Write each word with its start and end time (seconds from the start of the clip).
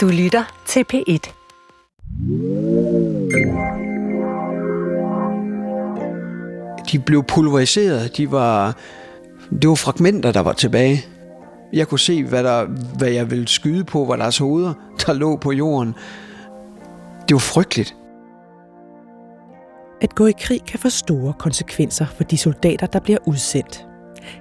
Du 0.00 0.08
lytter 0.08 0.62
til 0.66 0.84
P1. 0.92 1.32
De 6.92 6.98
blev 6.98 7.24
pulveriseret. 7.24 8.16
De 8.16 8.30
var, 8.30 8.76
det 9.62 9.68
var 9.68 9.74
fragmenter, 9.74 10.32
der 10.32 10.40
var 10.40 10.52
tilbage. 10.52 11.04
Jeg 11.72 11.88
kunne 11.88 11.98
se, 11.98 12.24
hvad, 12.24 12.44
der, 12.44 12.66
hvad 12.98 13.08
jeg 13.08 13.30
ville 13.30 13.48
skyde 13.48 13.84
på, 13.84 14.04
var 14.04 14.16
deres 14.16 14.38
hoveder, 14.38 14.74
der 15.06 15.12
lå 15.12 15.36
på 15.36 15.52
jorden. 15.52 15.94
Det 17.28 17.34
var 17.34 17.38
frygteligt. 17.38 17.96
At 20.00 20.14
gå 20.14 20.26
i 20.26 20.34
krig 20.40 20.60
kan 20.66 20.78
få 20.78 20.88
store 20.88 21.32
konsekvenser 21.38 22.06
for 22.06 22.24
de 22.24 22.38
soldater, 22.38 22.86
der 22.86 23.00
bliver 23.00 23.18
udsendt. 23.26 23.89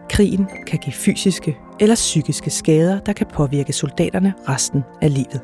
Krigen 0.09 0.47
kan 0.67 0.79
give 0.79 0.93
fysiske 0.93 1.57
eller 1.79 1.95
psykiske 1.95 2.49
skader, 2.49 2.99
der 2.99 3.13
kan 3.13 3.27
påvirke 3.33 3.73
soldaterne 3.73 4.33
resten 4.49 4.83
af 5.01 5.13
livet. 5.13 5.41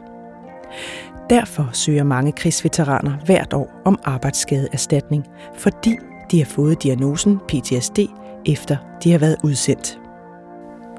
Derfor 1.29 1.69
søger 1.73 2.03
mange 2.03 2.31
krigsveteraner 2.31 3.11
hvert 3.25 3.53
år 3.53 3.81
om 3.85 3.99
arbejdsskadeerstatning, 4.03 5.25
fordi 5.57 5.95
de 6.31 6.37
har 6.37 6.45
fået 6.45 6.83
diagnosen 6.83 7.39
PTSD, 7.47 7.99
efter 8.45 8.77
de 9.03 9.11
har 9.11 9.19
været 9.19 9.37
udsendt. 9.43 9.99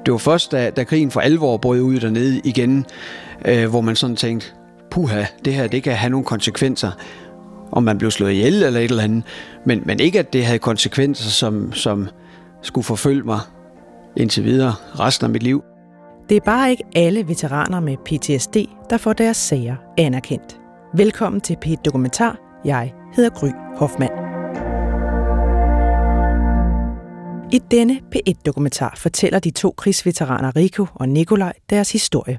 Det 0.06 0.12
var 0.12 0.18
først, 0.18 0.52
da, 0.52 0.70
da 0.70 0.84
krigen 0.84 1.10
for 1.10 1.20
alvor 1.20 1.56
brød 1.56 1.80
ud 1.80 2.00
dernede 2.00 2.40
igen, 2.44 2.86
øh, 3.44 3.70
hvor 3.70 3.80
man 3.80 3.96
sådan 3.96 4.16
tænkte, 4.16 4.46
puha, 4.90 5.24
det 5.44 5.54
her 5.54 5.66
det 5.66 5.82
kan 5.82 5.92
have 5.92 6.10
nogle 6.10 6.24
konsekvenser, 6.24 6.90
om 7.72 7.82
man 7.82 7.98
blev 7.98 8.10
slået 8.10 8.32
ihjel 8.32 8.62
eller 8.62 8.80
et 8.80 8.90
eller 8.90 9.02
andet, 9.02 9.22
men, 9.64 9.82
men 9.84 10.00
ikke 10.00 10.18
at 10.18 10.32
det 10.32 10.44
havde 10.44 10.58
konsekvenser, 10.58 11.30
som, 11.30 11.72
som 11.72 12.08
skulle 12.66 12.84
forfølge 12.84 13.22
mig 13.22 13.40
indtil 14.16 14.44
videre 14.44 14.72
resten 14.72 15.24
af 15.24 15.30
mit 15.30 15.42
liv. 15.42 15.62
Det 16.28 16.36
er 16.36 16.40
bare 16.40 16.70
ikke 16.70 16.84
alle 16.94 17.28
veteraner 17.28 17.80
med 17.80 17.96
PTSD, 17.96 18.56
der 18.90 18.98
får 18.98 19.12
deres 19.12 19.36
sager 19.36 19.76
anerkendt. 19.98 20.60
Velkommen 20.94 21.40
til 21.40 21.56
p 21.60 21.66
Dokumentar. 21.84 22.60
Jeg 22.64 22.92
hedder 23.14 23.30
Gry 23.30 23.48
Hoffmann. 23.76 24.12
I 27.52 27.58
denne 27.70 28.00
P1-dokumentar 28.14 28.94
fortæller 28.96 29.38
de 29.38 29.50
to 29.50 29.74
krigsveteraner 29.76 30.56
Rico 30.56 30.86
og 30.94 31.08
Nikolaj 31.08 31.52
deres 31.70 31.92
historie. 31.92 32.38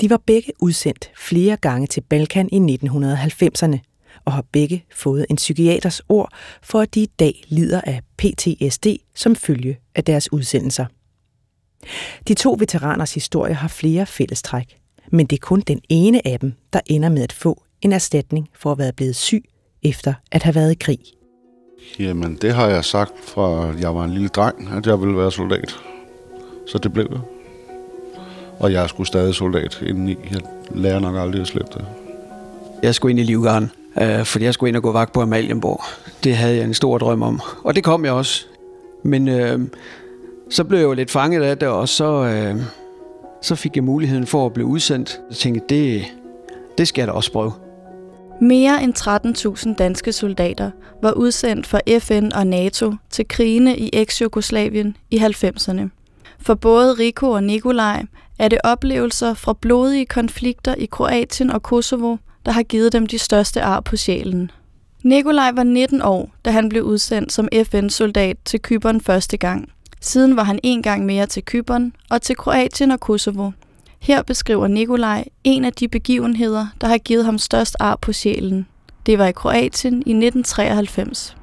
De 0.00 0.10
var 0.10 0.20
begge 0.26 0.52
udsendt 0.60 1.10
flere 1.16 1.56
gange 1.56 1.86
til 1.86 2.00
Balkan 2.00 2.48
i 2.52 2.78
1990'erne, 2.84 3.95
og 4.26 4.32
har 4.32 4.44
begge 4.52 4.84
fået 4.92 5.26
en 5.30 5.36
psykiaters 5.36 6.02
ord 6.08 6.32
for, 6.62 6.80
at 6.80 6.94
de 6.94 7.00
i 7.00 7.10
dag 7.18 7.44
lider 7.48 7.80
af 7.80 8.00
PTSD 8.18 8.86
som 9.14 9.36
følge 9.36 9.78
af 9.94 10.04
deres 10.04 10.32
udsendelser. 10.32 10.86
De 12.28 12.34
to 12.34 12.56
veteraners 12.58 13.14
historie 13.14 13.54
har 13.54 13.68
flere 13.68 14.06
fællestræk, 14.06 14.78
men 15.12 15.26
det 15.26 15.36
er 15.36 15.46
kun 15.46 15.60
den 15.60 15.80
ene 15.88 16.26
af 16.26 16.40
dem, 16.40 16.52
der 16.72 16.80
ender 16.86 17.08
med 17.08 17.22
at 17.22 17.32
få 17.32 17.62
en 17.82 17.92
erstatning 17.92 18.48
for 18.54 18.72
at 18.72 18.78
være 18.78 18.92
blevet 18.92 19.16
syg 19.16 19.44
efter 19.82 20.14
at 20.32 20.42
have 20.42 20.54
været 20.54 20.72
i 20.72 20.74
krig. 20.74 20.98
Jamen, 21.98 22.36
det 22.36 22.54
har 22.54 22.68
jeg 22.68 22.84
sagt 22.84 23.12
fra 23.24 23.74
jeg 23.80 23.94
var 23.94 24.04
en 24.04 24.10
lille 24.10 24.28
dreng, 24.28 24.68
at 24.68 24.86
jeg 24.86 25.00
ville 25.00 25.16
være 25.16 25.32
soldat. 25.32 25.76
Så 26.66 26.78
det 26.78 26.92
blev 26.92 27.06
jeg. 27.10 27.20
Og 28.58 28.72
jeg 28.72 28.88
skulle 28.88 29.06
stadig 29.06 29.34
soldat 29.34 29.82
indeni. 29.86 30.16
Jeg 30.30 30.40
lærer 30.74 30.98
nok 30.98 31.16
aldrig 31.16 31.40
at 31.40 31.46
slippe 31.46 31.70
det. 31.74 31.84
Jeg 32.82 32.94
skulle 32.94 33.10
ind 33.10 33.20
i 33.20 33.22
Livgarden, 33.22 33.70
øh, 34.02 34.24
fordi 34.24 34.44
jeg 34.44 34.54
skulle 34.54 34.68
ind 34.68 34.76
og 34.76 34.82
gå 34.82 34.92
vagt 34.92 35.12
på 35.12 35.20
Amalienborg. 35.20 35.84
Det 36.24 36.36
havde 36.36 36.56
jeg 36.56 36.64
en 36.64 36.74
stor 36.74 36.98
drøm 36.98 37.22
om, 37.22 37.40
og 37.64 37.74
det 37.74 37.84
kom 37.84 38.04
jeg 38.04 38.12
også. 38.12 38.46
Men 39.02 39.28
øh, 39.28 39.60
så 40.50 40.64
blev 40.64 40.78
jeg 40.78 40.86
jo 40.86 40.92
lidt 40.92 41.10
fanget 41.10 41.42
af 41.42 41.58
det, 41.58 41.68
og 41.68 41.88
så, 41.88 42.24
øh, 42.24 42.62
så 43.42 43.54
fik 43.54 43.76
jeg 43.76 43.84
muligheden 43.84 44.26
for 44.26 44.46
at 44.46 44.52
blive 44.52 44.66
udsendt. 44.66 45.20
Jeg 45.30 45.36
tænkte, 45.36 45.74
det, 45.74 46.04
det 46.78 46.88
skal 46.88 47.02
jeg 47.02 47.08
da 47.08 47.12
også 47.12 47.32
prøve. 47.32 47.52
Mere 48.40 48.82
end 48.82 48.94
13.000 49.68 49.74
danske 49.74 50.12
soldater 50.12 50.70
var 51.02 51.12
udsendt 51.12 51.66
for 51.66 51.80
FN 51.98 52.30
og 52.34 52.46
NATO 52.46 52.94
til 53.10 53.28
krigene 53.28 53.76
i 53.78 53.90
eks-Jugoslavien 53.92 54.96
i 55.10 55.18
90'erne. 55.18 55.88
For 56.40 56.54
både 56.54 56.92
Rico 56.92 57.30
og 57.30 57.42
Nikolaj 57.42 58.02
er 58.38 58.48
det 58.48 58.58
oplevelser 58.64 59.34
fra 59.34 59.52
blodige 59.60 60.06
konflikter 60.06 60.74
i 60.74 60.86
Kroatien 60.86 61.50
og 61.50 61.62
Kosovo, 61.62 62.16
der 62.46 62.52
har 62.52 62.62
givet 62.62 62.92
dem 62.92 63.06
de 63.06 63.18
største 63.18 63.62
ar 63.62 63.80
på 63.80 63.96
sjælen. 63.96 64.50
Nikolaj 65.02 65.52
var 65.52 65.62
19 65.62 66.02
år, 66.02 66.30
da 66.44 66.50
han 66.50 66.68
blev 66.68 66.82
udsendt 66.82 67.32
som 67.32 67.48
FN-soldat 67.64 68.36
til 68.44 68.60
Kypern 68.62 69.00
første 69.00 69.36
gang. 69.36 69.72
Siden 70.00 70.36
var 70.36 70.42
han 70.42 70.58
en 70.62 70.82
gang 70.82 71.06
mere 71.06 71.26
til 71.26 71.44
Kypern 71.44 71.92
og 72.10 72.22
til 72.22 72.36
Kroatien 72.36 72.90
og 72.90 73.00
Kosovo. 73.00 73.50
Her 74.00 74.22
beskriver 74.22 74.66
Nikolaj 74.66 75.24
en 75.44 75.64
af 75.64 75.72
de 75.72 75.88
begivenheder, 75.88 76.66
der 76.80 76.86
har 76.86 76.98
givet 76.98 77.24
ham 77.24 77.38
størst 77.38 77.76
ar 77.80 77.96
på 77.96 78.12
sjælen. 78.12 78.66
Det 79.06 79.18
var 79.18 79.26
i 79.26 79.32
Kroatien 79.32 79.94
i 79.94 80.12
1993. 80.12 81.36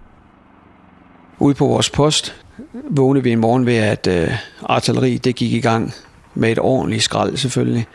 Ude 1.40 1.56
på 1.56 1.68
vores 1.68 1.90
post 1.90 2.35
vågnede 2.90 3.24
vi 3.24 3.31
en 3.31 3.40
morgen 3.40 3.66
ved, 3.66 3.75
at 3.75 4.08
øh, 4.08 4.31
artilleri 4.64 5.18
det 5.18 5.35
gik 5.35 5.53
i 5.53 5.59
gang 5.59 5.94
med 6.34 6.52
et 6.52 6.59
ordentligt 6.59 7.03
skrald 7.03 7.38
selvfølgelig. 7.38 7.88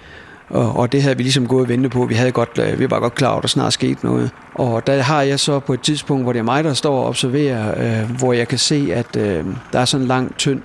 Og, 0.50 0.76
og 0.76 0.92
det 0.92 1.02
havde 1.02 1.16
vi 1.16 1.22
ligesom 1.22 1.46
gået 1.46 1.62
og 1.62 1.68
ventet 1.68 1.90
på. 1.92 2.04
Vi, 2.04 2.14
havde 2.14 2.32
godt, 2.32 2.60
øh, 2.62 2.78
vi 2.78 2.90
var 2.90 3.00
godt 3.00 3.14
klar 3.14 3.28
over, 3.28 3.36
at 3.36 3.42
der 3.42 3.48
snart 3.48 3.72
skete 3.72 4.06
noget. 4.06 4.30
Og 4.54 4.86
der 4.86 5.02
har 5.02 5.22
jeg 5.22 5.40
så 5.40 5.60
på 5.60 5.74
et 5.74 5.80
tidspunkt, 5.80 6.24
hvor 6.24 6.32
det 6.32 6.38
er 6.38 6.44
mig, 6.44 6.64
der 6.64 6.74
står 6.74 6.98
og 6.98 7.06
observerer, 7.06 8.02
øh, 8.02 8.10
hvor 8.10 8.32
jeg 8.32 8.48
kan 8.48 8.58
se, 8.58 8.88
at 8.94 9.16
øh, 9.16 9.46
der 9.72 9.78
er 9.78 9.84
sådan 9.84 10.04
en 10.04 10.08
lang, 10.08 10.36
tynd 10.36 10.62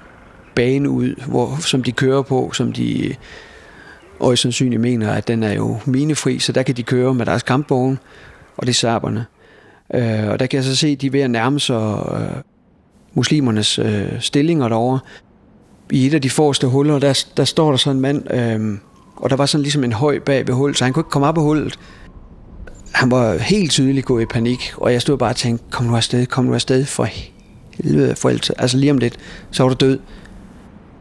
bane 0.55 0.89
ud, 0.89 1.15
hvor, 1.27 1.57
som 1.59 1.83
de 1.83 1.91
kører 1.91 2.21
på, 2.21 2.51
som 2.53 2.73
de 2.73 3.15
og 4.19 4.37
sandsynligt 4.37 4.81
mener, 4.81 5.11
at 5.11 5.27
den 5.27 5.43
er 5.43 5.53
jo 5.53 5.77
minefri, 5.85 6.39
så 6.39 6.51
der 6.51 6.63
kan 6.63 6.75
de 6.75 6.83
køre 6.83 7.13
med 7.13 7.25
deres 7.25 7.43
kampvogn, 7.43 7.99
og 8.57 8.67
det 8.67 8.73
er 8.73 8.77
serberne. 8.77 9.25
Øh, 9.93 10.29
og 10.29 10.39
der 10.39 10.45
kan 10.45 10.57
jeg 10.57 10.63
så 10.63 10.75
se, 10.75 10.87
at 10.87 11.01
de 11.01 11.07
er 11.07 11.11
ved 11.11 11.21
at 11.21 11.31
nærme 11.31 11.59
sig 11.59 12.13
øh, 12.13 12.41
muslimernes 13.13 13.79
øh, 13.79 14.19
stillinger 14.19 14.67
derovre. 14.67 14.99
I 15.91 16.07
et 16.07 16.13
af 16.13 16.21
de 16.21 16.29
forreste 16.29 16.67
huller, 16.67 16.99
der, 16.99 17.25
der 17.37 17.43
står 17.43 17.69
der 17.69 17.77
sådan 17.77 17.95
en 17.95 18.01
mand, 18.01 18.33
øh, 18.33 18.77
og 19.15 19.29
der 19.29 19.35
var 19.35 19.45
sådan 19.45 19.61
ligesom 19.61 19.83
en 19.83 19.93
høj 19.93 20.19
bag 20.19 20.47
ved 20.47 20.55
hullet, 20.55 20.77
så 20.77 20.83
han 20.83 20.93
kunne 20.93 21.01
ikke 21.01 21.09
komme 21.09 21.27
op 21.27 21.37
af 21.37 21.43
hullet. 21.43 21.79
Han 22.91 23.11
var 23.11 23.37
helt 23.37 23.71
tydeligt 23.71 24.05
gået 24.05 24.21
i 24.21 24.25
panik, 24.25 24.73
og 24.77 24.93
jeg 24.93 25.01
stod 25.01 25.17
bare 25.17 25.29
og 25.29 25.35
tænkte, 25.35 25.65
kom 25.71 25.85
nu 25.85 25.95
afsted, 25.95 26.25
kom 26.25 26.45
nu 26.45 26.53
afsted, 26.53 26.85
for 26.85 27.07
helvede, 27.73 28.15
for 28.15 28.29
altså 28.29 28.77
lige 28.77 28.91
om 28.91 28.97
lidt, 28.97 29.17
så 29.51 29.63
var 29.63 29.69
du 29.69 29.85
død. 29.85 29.99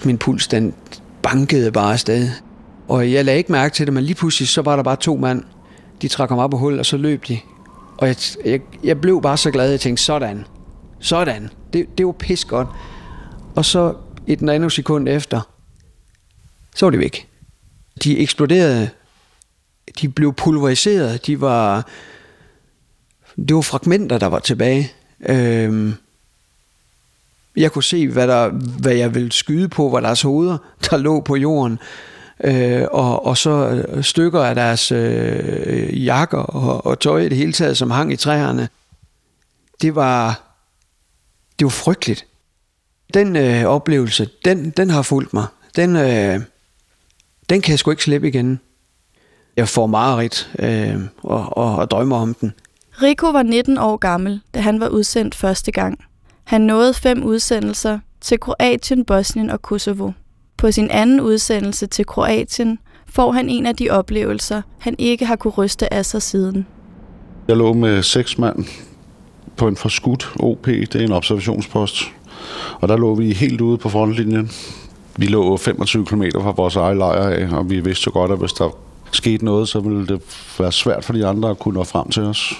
Min 0.04 0.18
puls, 0.18 0.48
den 0.48 0.74
bankede 1.22 1.72
bare 1.72 1.92
afsted. 1.92 2.28
Og 2.88 3.12
jeg 3.12 3.24
lagde 3.24 3.38
ikke 3.38 3.52
mærke 3.52 3.74
til 3.74 3.86
det, 3.86 3.94
men 3.94 4.04
lige 4.04 4.14
pludselig, 4.14 4.48
så 4.48 4.62
var 4.62 4.76
der 4.76 4.82
bare 4.82 4.96
to 4.96 5.16
mand. 5.16 5.44
De 6.02 6.08
trak 6.08 6.28
ham 6.28 6.38
op 6.38 6.52
af 6.54 6.58
hullet, 6.58 6.80
og 6.80 6.86
så 6.86 6.96
løb 6.96 7.28
de. 7.28 7.38
Og 7.98 8.06
jeg, 8.08 8.16
jeg, 8.44 8.60
jeg 8.84 9.00
blev 9.00 9.22
bare 9.22 9.36
så 9.36 9.50
glad, 9.50 9.64
at 9.64 9.70
jeg 9.70 9.80
tænkte, 9.80 10.02
sådan, 10.02 10.44
sådan, 11.00 11.50
det, 11.72 11.98
det 11.98 12.06
var 12.06 12.12
pis 12.12 12.44
godt. 12.44 12.68
Og 13.54 13.64
så 13.64 13.94
et 14.26 14.42
nanosekund 14.42 15.08
efter, 15.08 15.40
så 16.76 16.86
var 16.86 16.90
det 16.90 17.00
væk. 17.00 17.31
De 18.04 18.18
eksploderede, 18.18 18.90
de 20.00 20.08
blev 20.08 20.32
pulveriseret, 20.32 21.26
de 21.26 21.40
var, 21.40 21.86
det 23.36 23.56
var 23.56 23.62
fragmenter, 23.62 24.18
der 24.18 24.26
var 24.26 24.38
tilbage. 24.38 24.92
Øhm, 25.20 25.94
jeg 27.56 27.72
kunne 27.72 27.84
se, 27.84 28.08
hvad, 28.08 28.28
der, 28.28 28.48
hvad 28.80 28.92
jeg 28.94 29.14
ville 29.14 29.32
skyde 29.32 29.68
på, 29.68 29.88
var 29.88 30.00
deres 30.00 30.22
hoveder, 30.22 30.58
der 30.90 30.96
lå 30.96 31.20
på 31.20 31.36
jorden 31.36 31.78
øh, 32.44 32.84
og, 32.92 33.26
og 33.26 33.36
så 33.36 33.50
øh, 33.50 34.04
stykker 34.04 34.40
af 34.40 34.54
deres 34.54 34.92
øh, 34.92 36.04
jakker 36.04 36.38
og, 36.38 36.86
og 36.86 37.00
tøj 37.00 37.20
i 37.20 37.28
det 37.28 37.36
hele 37.36 37.52
taget, 37.52 37.78
som 37.78 37.90
hang 37.90 38.12
i 38.12 38.16
træerne. 38.16 38.68
Det 39.82 39.94
var, 39.94 40.42
det 41.58 41.64
var 41.64 41.70
frygteligt. 41.70 42.26
Den 43.14 43.36
øh, 43.36 43.64
oplevelse, 43.64 44.28
den, 44.44 44.70
den 44.70 44.90
har 44.90 45.02
fulgt 45.02 45.34
mig. 45.34 45.46
Den, 45.76 45.96
øh, 45.96 46.40
den 47.52 47.60
kan 47.60 47.70
jeg 47.70 47.78
sgu 47.78 47.90
ikke 47.90 48.02
slippe 48.02 48.28
igen. 48.28 48.60
Jeg 49.56 49.68
får 49.68 49.86
mareridt 49.86 50.50
øh, 50.58 51.00
og, 51.22 51.56
og, 51.56 51.76
og 51.76 51.90
drømmer 51.90 52.16
om 52.16 52.34
den. 52.34 52.52
Rico 53.02 53.30
var 53.30 53.42
19 53.42 53.78
år 53.78 53.96
gammel, 53.96 54.40
da 54.54 54.60
han 54.60 54.80
var 54.80 54.88
udsendt 54.88 55.34
første 55.34 55.72
gang. 55.72 56.04
Han 56.44 56.60
nåede 56.60 56.94
fem 56.94 57.22
udsendelser 57.22 57.98
til 58.20 58.40
Kroatien, 58.40 59.04
Bosnien 59.04 59.50
og 59.50 59.62
Kosovo. 59.62 60.10
På 60.56 60.70
sin 60.70 60.90
anden 60.90 61.20
udsendelse 61.20 61.86
til 61.86 62.06
Kroatien 62.06 62.78
får 63.06 63.32
han 63.32 63.48
en 63.48 63.66
af 63.66 63.76
de 63.76 63.90
oplevelser, 63.90 64.62
han 64.78 64.94
ikke 64.98 65.26
har 65.26 65.36
kunne 65.36 65.52
ryste 65.52 65.94
af 65.94 66.06
sig 66.06 66.22
siden. 66.22 66.66
Jeg 67.48 67.56
lå 67.56 67.72
med 67.72 68.02
seks 68.02 68.38
mand 68.38 68.64
på 69.56 69.68
en 69.68 69.76
forskudt 69.76 70.32
OP, 70.40 70.66
det 70.66 70.94
er 70.94 71.00
en 71.00 71.12
observationspost. 71.12 72.04
Og 72.80 72.88
der 72.88 72.96
lå 72.96 73.14
vi 73.14 73.32
helt 73.32 73.60
ude 73.60 73.78
på 73.78 73.88
frontlinjen. 73.88 74.50
Vi 75.16 75.26
lå 75.26 75.56
25 75.56 76.06
km 76.06 76.22
fra 76.32 76.50
vores 76.50 76.76
egen 76.76 76.98
lejr 76.98 77.28
af, 77.28 77.48
og 77.56 77.70
vi 77.70 77.80
vidste 77.80 78.02
jo 78.06 78.12
godt, 78.12 78.30
at 78.30 78.38
hvis 78.38 78.52
der 78.52 78.76
skete 79.12 79.44
noget, 79.44 79.68
så 79.68 79.80
ville 79.80 80.06
det 80.06 80.20
være 80.58 80.72
svært 80.72 81.04
for 81.04 81.12
de 81.12 81.26
andre 81.26 81.50
at 81.50 81.58
kunne 81.58 81.74
nå 81.74 81.84
frem 81.84 82.08
til 82.08 82.22
os. 82.22 82.54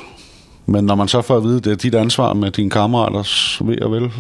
Men 0.67 0.85
når 0.85 0.95
man 0.95 1.09
så 1.09 1.23
får 1.23 1.37
at 1.37 1.43
vide, 1.43 1.57
at 1.57 1.65
det 1.65 1.73
er 1.73 1.77
dit 1.77 1.95
ansvar 1.95 2.33
med 2.33 2.51
dine 2.51 2.71
kammeraters 2.71 3.63
ved 3.65 3.83
og 3.83 3.93
vel, 3.93 4.13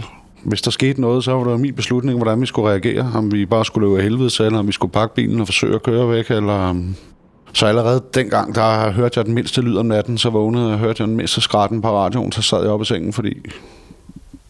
hvis 0.43 0.63
der 0.63 0.71
skete 0.71 1.01
noget, 1.01 1.25
så 1.25 1.33
var 1.33 1.51
det 1.51 1.61
min 1.61 1.75
beslutning, 1.75 2.19
hvordan 2.19 2.41
vi 2.41 2.47
skulle 2.47 2.71
reagere. 2.71 3.13
Om 3.15 3.33
vi 3.33 3.47
bare 3.47 3.65
skulle 3.65 3.89
løbe 3.89 3.99
af 3.99 4.03
helvede 4.03 4.31
til, 4.31 4.45
eller 4.45 4.59
om 4.59 4.67
vi 4.67 4.73
skulle 4.73 4.93
pakke 4.93 5.15
bilen 5.15 5.41
og 5.41 5.47
forsøge 5.47 5.75
at 5.75 5.83
køre 5.83 6.11
væk, 6.11 6.31
eller 6.31 6.69
øhm, 6.69 6.95
Så 7.53 7.67
allerede 7.67 8.03
dengang, 8.15 8.55
der 8.55 8.91
hørte 8.91 9.19
jeg 9.19 9.27
den 9.27 9.35
mindste 9.35 9.61
lyd 9.61 9.77
om 9.77 9.87
natten, 9.87 10.19
så 10.19 10.31
vågnede 10.31 10.65
jeg 10.65 10.73
og 10.73 10.79
hørte 10.79 11.01
jeg 11.03 11.09
den 11.09 11.17
mindste 11.17 11.41
skratten 11.41 11.83
på 11.83 11.91
radioen, 11.99 12.33
så 12.33 12.43
sad 12.43 12.63
jeg 12.63 12.71
op 12.71 12.83
i 12.83 12.85
sengen, 12.85 13.13
fordi 13.13 13.35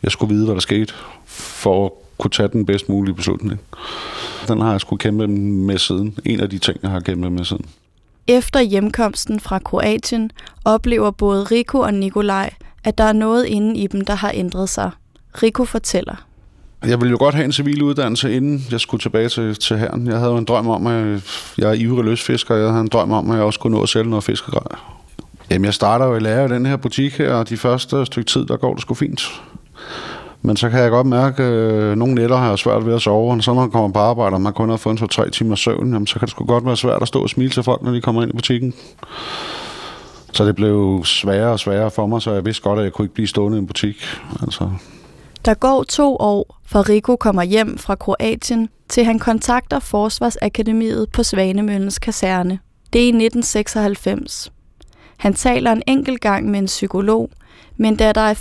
jeg 0.02 0.12
skulle 0.12 0.34
vide, 0.34 0.44
hvad 0.44 0.54
der 0.54 0.60
skete, 0.60 0.94
for 1.26 1.86
at 1.86 1.92
kunne 2.18 2.30
tage 2.30 2.48
den 2.48 2.66
bedst 2.66 2.88
mulige 2.88 3.14
beslutning. 3.14 3.60
Den 4.48 4.60
har 4.60 4.70
jeg 4.70 4.80
skulle 4.80 5.00
kæmpe 5.00 5.28
med 5.28 5.78
siden. 5.78 6.18
En 6.24 6.40
af 6.40 6.50
de 6.50 6.58
ting, 6.58 6.78
jeg 6.82 6.90
har 6.90 7.00
kæmpet 7.00 7.32
med 7.32 7.44
siden. 7.44 7.64
Efter 8.26 8.60
hjemkomsten 8.60 9.40
fra 9.40 9.58
Kroatien 9.58 10.30
oplever 10.64 11.10
både 11.10 11.44
Rico 11.44 11.78
og 11.78 11.94
Nikolaj, 11.94 12.50
at 12.84 12.98
der 12.98 13.04
er 13.04 13.12
noget 13.12 13.46
inde 13.46 13.80
i 13.80 13.86
dem, 13.86 14.00
der 14.00 14.14
har 14.14 14.30
ændret 14.34 14.68
sig. 14.68 14.90
Rico 15.42 15.64
fortæller. 15.64 16.26
Jeg 16.86 17.00
ville 17.00 17.10
jo 17.10 17.18
godt 17.18 17.34
have 17.34 17.44
en 17.44 17.52
civil 17.52 17.82
uddannelse, 17.82 18.36
inden 18.36 18.66
jeg 18.70 18.80
skulle 18.80 19.00
tilbage 19.00 19.28
til, 19.28 19.54
til 19.54 19.78
herren. 19.78 20.06
Jeg 20.06 20.18
havde 20.18 20.32
en 20.32 20.44
drøm 20.44 20.68
om, 20.68 20.86
at 20.86 21.22
jeg 21.58 21.68
er 21.68 21.72
ivrig 21.72 22.04
løsfisker, 22.04 22.54
og 22.54 22.60
jeg 22.60 22.68
havde 22.68 22.80
en 22.80 22.88
drøm 22.88 23.12
om, 23.12 23.30
at 23.30 23.36
jeg 23.36 23.44
også 23.44 23.60
kunne 23.60 23.76
nå 23.76 23.82
at 23.82 23.88
sælge 23.88 24.10
noget 24.10 24.24
fiskegrej. 24.24 24.76
Jamen, 25.50 25.64
jeg 25.64 25.74
starter 25.74 26.06
jo 26.06 26.16
i 26.16 26.20
lære 26.20 26.44
i 26.44 26.48
den 26.48 26.66
her 26.66 26.76
butik 26.76 27.12
her, 27.12 27.34
og 27.34 27.48
de 27.48 27.56
første 27.56 28.06
stykke 28.06 28.28
tid, 28.28 28.46
der 28.46 28.56
går 28.56 28.74
det 28.74 28.82
sgu 28.82 28.94
fint. 28.94 29.42
Men 30.42 30.56
så 30.56 30.70
kan 30.70 30.78
jeg 30.78 30.90
godt 30.90 31.06
mærke, 31.06 31.42
at 31.42 31.98
nogle 31.98 32.14
nætter 32.14 32.36
har 32.36 32.48
jeg 32.48 32.58
svært 32.58 32.86
ved 32.86 32.94
at 32.94 33.02
sove, 33.02 33.32
og 33.32 33.42
så 33.42 33.54
når 33.54 33.60
man 33.60 33.70
kommer 33.70 33.88
på 33.88 33.98
arbejde, 33.98 34.34
og 34.34 34.40
man 34.40 34.52
kun 34.52 34.70
har 34.70 34.76
fået 34.76 34.92
en 34.92 34.98
så 34.98 35.06
tre 35.06 35.30
timer 35.30 35.54
søvn, 35.54 35.92
jamen, 35.92 36.06
så 36.06 36.14
kan 36.18 36.20
det 36.20 36.30
sgu 36.30 36.44
godt 36.44 36.66
være 36.66 36.76
svært 36.76 37.02
at 37.02 37.08
stå 37.08 37.22
og 37.22 37.30
smile 37.30 37.50
til 37.50 37.62
folk, 37.62 37.82
når 37.82 37.92
de 37.92 38.00
kommer 38.00 38.22
ind 38.22 38.30
i 38.30 38.36
butikken. 38.36 38.74
Så 40.32 40.44
det 40.44 40.54
blev 40.54 41.02
sværere 41.04 41.52
og 41.52 41.60
sværere 41.60 41.90
for 41.90 42.06
mig, 42.06 42.22
så 42.22 42.32
jeg 42.32 42.44
vidste 42.44 42.62
godt, 42.62 42.78
at 42.78 42.84
jeg 42.84 42.92
kunne 42.92 43.04
ikke 43.04 43.14
blive 43.14 43.26
stående 43.26 43.58
i 43.58 43.60
en 43.60 43.66
butik. 43.66 43.96
Altså. 44.42 44.70
Der 45.44 45.54
går 45.54 45.82
to 45.82 46.16
år, 46.16 46.58
fra 46.66 46.80
Rico 46.80 47.16
kommer 47.16 47.42
hjem 47.42 47.78
fra 47.78 47.94
Kroatien, 47.94 48.68
til 48.88 49.04
han 49.04 49.18
kontakter 49.18 49.78
Forsvarsakademiet 49.78 51.10
på 51.12 51.22
Svanemøllens 51.22 51.98
kaserne. 51.98 52.58
Det 52.92 53.00
er 53.00 53.04
i 53.04 53.08
1996. 53.08 54.52
Han 55.16 55.34
taler 55.34 55.72
en 55.72 55.82
enkelt 55.86 56.20
gang 56.20 56.50
med 56.50 56.58
en 56.58 56.66
psykolog, 56.66 57.30
men 57.76 57.96
da 57.96 58.12
der 58.12 58.20
er 58.20 58.34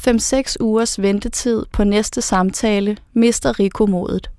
5-6 0.54 0.56
ugers 0.60 1.02
ventetid 1.02 1.66
på 1.74 1.84
næste 1.84 2.22
samtale, 2.22 2.98
mister 3.14 3.60
Rico 3.60 3.86
modet. 3.86 4.30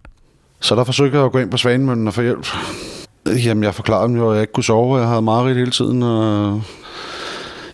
Så 0.60 0.74
der 0.74 0.84
forsøgte 0.84 1.16
jeg 1.16 1.26
at 1.26 1.32
gå 1.32 1.38
ind 1.38 1.50
på 1.50 1.56
Svanemøllen 1.56 2.06
og 2.06 2.14
få 2.14 2.22
hjælp. 2.22 2.46
Jamen, 3.44 3.64
jeg 3.64 3.74
forklarede 3.74 4.08
dem 4.08 4.16
jo, 4.16 4.30
at 4.30 4.34
jeg 4.34 4.42
ikke 4.42 4.52
kunne 4.52 4.64
sove. 4.64 4.98
Jeg 4.98 5.08
havde 5.08 5.22
meget 5.22 5.56
hele 5.56 5.70
tiden, 5.70 6.02
og 6.02 6.62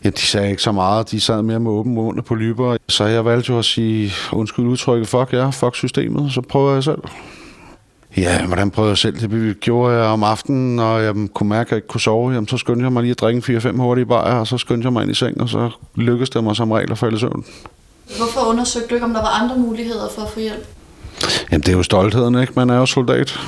Ja, 0.05 0.11
de 0.11 0.21
sagde 0.21 0.51
ikke 0.51 0.63
så 0.63 0.73
meget. 0.73 1.11
De 1.11 1.21
sad 1.21 1.43
mere 1.43 1.61
med 1.61 1.71
åben 1.71 1.95
mund 1.95 2.23
på 2.23 2.35
lyber. 2.35 2.77
Så 2.89 3.05
jeg 3.05 3.25
valgte 3.25 3.53
jo 3.53 3.59
at 3.59 3.65
sige, 3.65 4.13
undskyld 4.33 4.67
udtrykket, 4.67 5.09
fuck 5.09 5.33
ja, 5.33 5.51
fuck 5.51 5.77
systemet. 5.77 6.33
Så 6.33 6.41
prøver 6.41 6.75
jeg 6.75 6.85
selv. 6.85 7.03
Ja, 8.17 8.47
hvordan 8.47 8.71
prøvede 8.71 8.91
jeg 8.91 8.99
selv? 8.99 9.21
Det 9.21 9.61
gjorde 9.61 9.97
jeg 9.97 10.05
om 10.05 10.25
aftenen, 10.25 10.77
når 10.77 10.99
jeg 10.99 11.15
kunne 11.35 11.49
mærke, 11.49 11.69
at 11.69 11.71
jeg 11.71 11.77
ikke 11.77 11.89
kunne 11.89 12.01
sove. 12.01 12.33
Jamen, 12.33 12.49
så 12.49 12.57
skyndte 12.57 12.85
jeg 12.85 12.93
mig 12.93 13.03
lige 13.03 13.11
at 13.11 13.21
drikke 13.21 13.59
4-5 13.59 13.77
hurtige 13.77 14.07
bajer, 14.07 14.35
og 14.35 14.47
så 14.47 14.59
skyndte 14.59 14.87
jeg 14.87 14.93
mig 14.93 15.03
ind 15.03 15.11
i 15.11 15.15
seng, 15.15 15.41
og 15.41 15.49
så 15.49 15.71
lykkedes 15.95 16.31
det 16.31 16.45
mig 16.45 16.57
som 16.57 16.71
regel 16.71 16.93
at 16.93 16.99
falde 16.99 17.17
i 17.17 17.21
søvn. 17.21 17.45
Hvorfor 18.17 18.51
undersøgte 18.51 18.89
du 18.89 18.95
ikke, 18.95 19.05
om 19.05 19.13
der 19.13 19.21
var 19.21 19.43
andre 19.43 19.57
muligheder 19.57 20.09
for 20.15 20.23
at 20.23 20.31
få 20.31 20.41
hjælp? 20.41 20.67
Jamen, 21.51 21.61
det 21.61 21.69
er 21.69 21.77
jo 21.77 21.83
stoltheden, 21.83 22.41
ikke? 22.41 22.53
Man 22.57 22.71
er 22.71 22.77
jo 22.77 22.87
soldat. 22.87 23.39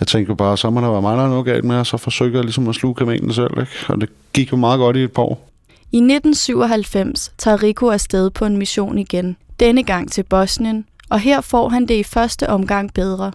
Jeg 0.00 0.08
tænkte 0.08 0.30
jo 0.30 0.34
bare, 0.34 0.58
så 0.58 0.70
må 0.70 0.80
der 0.80 0.90
være 0.90 1.02
mig, 1.02 1.16
der 1.16 1.24
er 1.24 1.28
noget 1.28 1.44
galt 1.44 1.64
med, 1.64 1.76
og 1.76 1.86
så 1.86 1.96
forsøgte 1.96 2.36
jeg 2.36 2.44
ligesom 2.44 2.68
at 2.68 2.74
sluge 2.74 2.94
kamelen 2.94 3.32
selv, 3.32 3.60
ikke? 3.60 3.72
Og 3.88 4.00
det 4.00 4.08
gik 4.32 4.52
jo 4.52 4.56
meget 4.56 4.78
godt 4.78 4.96
i 4.96 5.04
et 5.04 5.12
par 5.12 5.22
år. 5.22 5.50
I 5.92 5.96
1997 5.96 7.32
tager 7.38 7.62
Rico 7.62 7.88
afsted 7.88 8.30
på 8.30 8.44
en 8.44 8.56
mission 8.56 8.98
igen, 8.98 9.36
denne 9.60 9.82
gang 9.82 10.12
til 10.12 10.22
Bosnien, 10.22 10.84
og 11.10 11.20
her 11.20 11.40
får 11.40 11.68
han 11.68 11.86
det 11.86 11.94
i 11.94 12.02
første 12.02 12.50
omgang 12.50 12.94
bedre. 12.94 13.32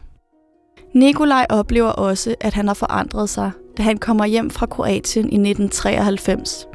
Nikolaj 0.93 1.45
oplever 1.49 1.89
også, 1.89 2.35
at 2.41 2.53
han 2.53 2.67
har 2.67 2.73
forandret 2.73 3.29
sig, 3.29 3.51
da 3.77 3.83
han 3.83 3.97
kommer 3.97 4.25
hjem 4.25 4.49
fra 4.49 4.65
Kroatien 4.65 5.25
i 5.25 5.49
1993. 5.49 6.67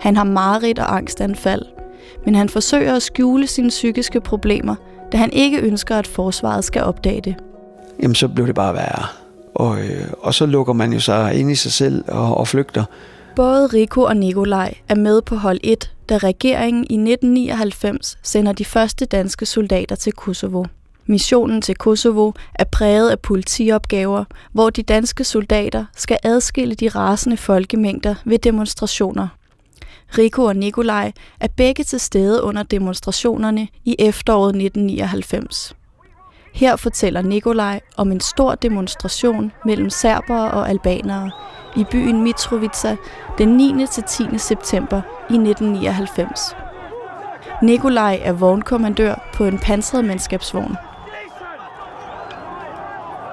Han 0.00 0.16
har 0.16 0.24
mareridt 0.24 0.78
og 0.78 0.96
angstanfald, 0.96 1.62
men 2.24 2.34
han 2.34 2.48
forsøger 2.48 2.96
at 2.96 3.02
skjule 3.02 3.46
sine 3.46 3.68
psykiske 3.68 4.20
problemer, 4.20 4.74
da 5.12 5.16
han 5.16 5.32
ikke 5.32 5.60
ønsker, 5.60 5.96
at 5.96 6.06
forsvaret 6.06 6.64
skal 6.64 6.82
opdage 6.82 7.20
det. 7.20 7.34
Jamen, 8.02 8.14
så 8.14 8.28
blev 8.28 8.46
det 8.46 8.54
bare 8.54 8.74
værre. 8.74 9.06
Og, 9.54 9.80
øh, 9.80 10.06
og 10.20 10.34
så 10.34 10.46
lukker 10.46 10.72
man 10.72 10.92
jo 10.92 11.00
sig 11.00 11.34
ind 11.34 11.50
i 11.50 11.54
sig 11.54 11.72
selv 11.72 12.04
og, 12.08 12.36
og 12.36 12.48
flygter. 12.48 12.84
Både 13.38 13.66
Rico 13.66 14.02
og 14.02 14.16
Nikolaj 14.16 14.74
er 14.88 14.94
med 14.94 15.22
på 15.22 15.36
hold 15.36 15.60
1, 15.64 15.92
da 16.08 16.16
regeringen 16.16 16.82
i 16.82 16.94
1999 16.94 18.18
sender 18.22 18.52
de 18.52 18.64
første 18.64 19.04
danske 19.04 19.46
soldater 19.46 19.96
til 19.96 20.12
Kosovo. 20.12 20.64
Missionen 21.06 21.62
til 21.62 21.74
Kosovo 21.74 22.32
er 22.54 22.64
præget 22.64 23.10
af 23.10 23.20
politiopgaver, 23.20 24.24
hvor 24.52 24.70
de 24.70 24.82
danske 24.82 25.24
soldater 25.24 25.84
skal 25.96 26.18
adskille 26.22 26.74
de 26.74 26.88
rasende 26.88 27.36
folkemængder 27.36 28.14
ved 28.24 28.38
demonstrationer. 28.38 29.28
Rico 30.18 30.42
og 30.42 30.56
Nikolaj 30.56 31.12
er 31.40 31.48
begge 31.56 31.84
til 31.84 32.00
stede 32.00 32.42
under 32.42 32.62
demonstrationerne 32.62 33.68
i 33.84 33.96
efteråret 33.98 34.48
1999. 34.48 35.74
Her 36.54 36.76
fortæller 36.76 37.22
Nikolaj 37.22 37.80
om 37.96 38.12
en 38.12 38.20
stor 38.20 38.54
demonstration 38.54 39.52
mellem 39.64 39.90
serbere 39.90 40.50
og 40.50 40.68
albanere 40.68 41.30
i 41.76 41.84
byen 41.84 42.22
Mitrovica 42.22 42.96
den 43.38 43.48
9. 43.48 43.86
til 43.86 44.02
10. 44.02 44.38
september 44.38 45.00
i 45.30 45.34
1999. 45.34 46.56
Nikolaj 47.62 48.20
er 48.22 48.32
vognkommandør 48.32 49.14
på 49.34 49.44
en 49.44 49.58
pansret 49.58 50.04
mandskabsvogn. 50.04 50.76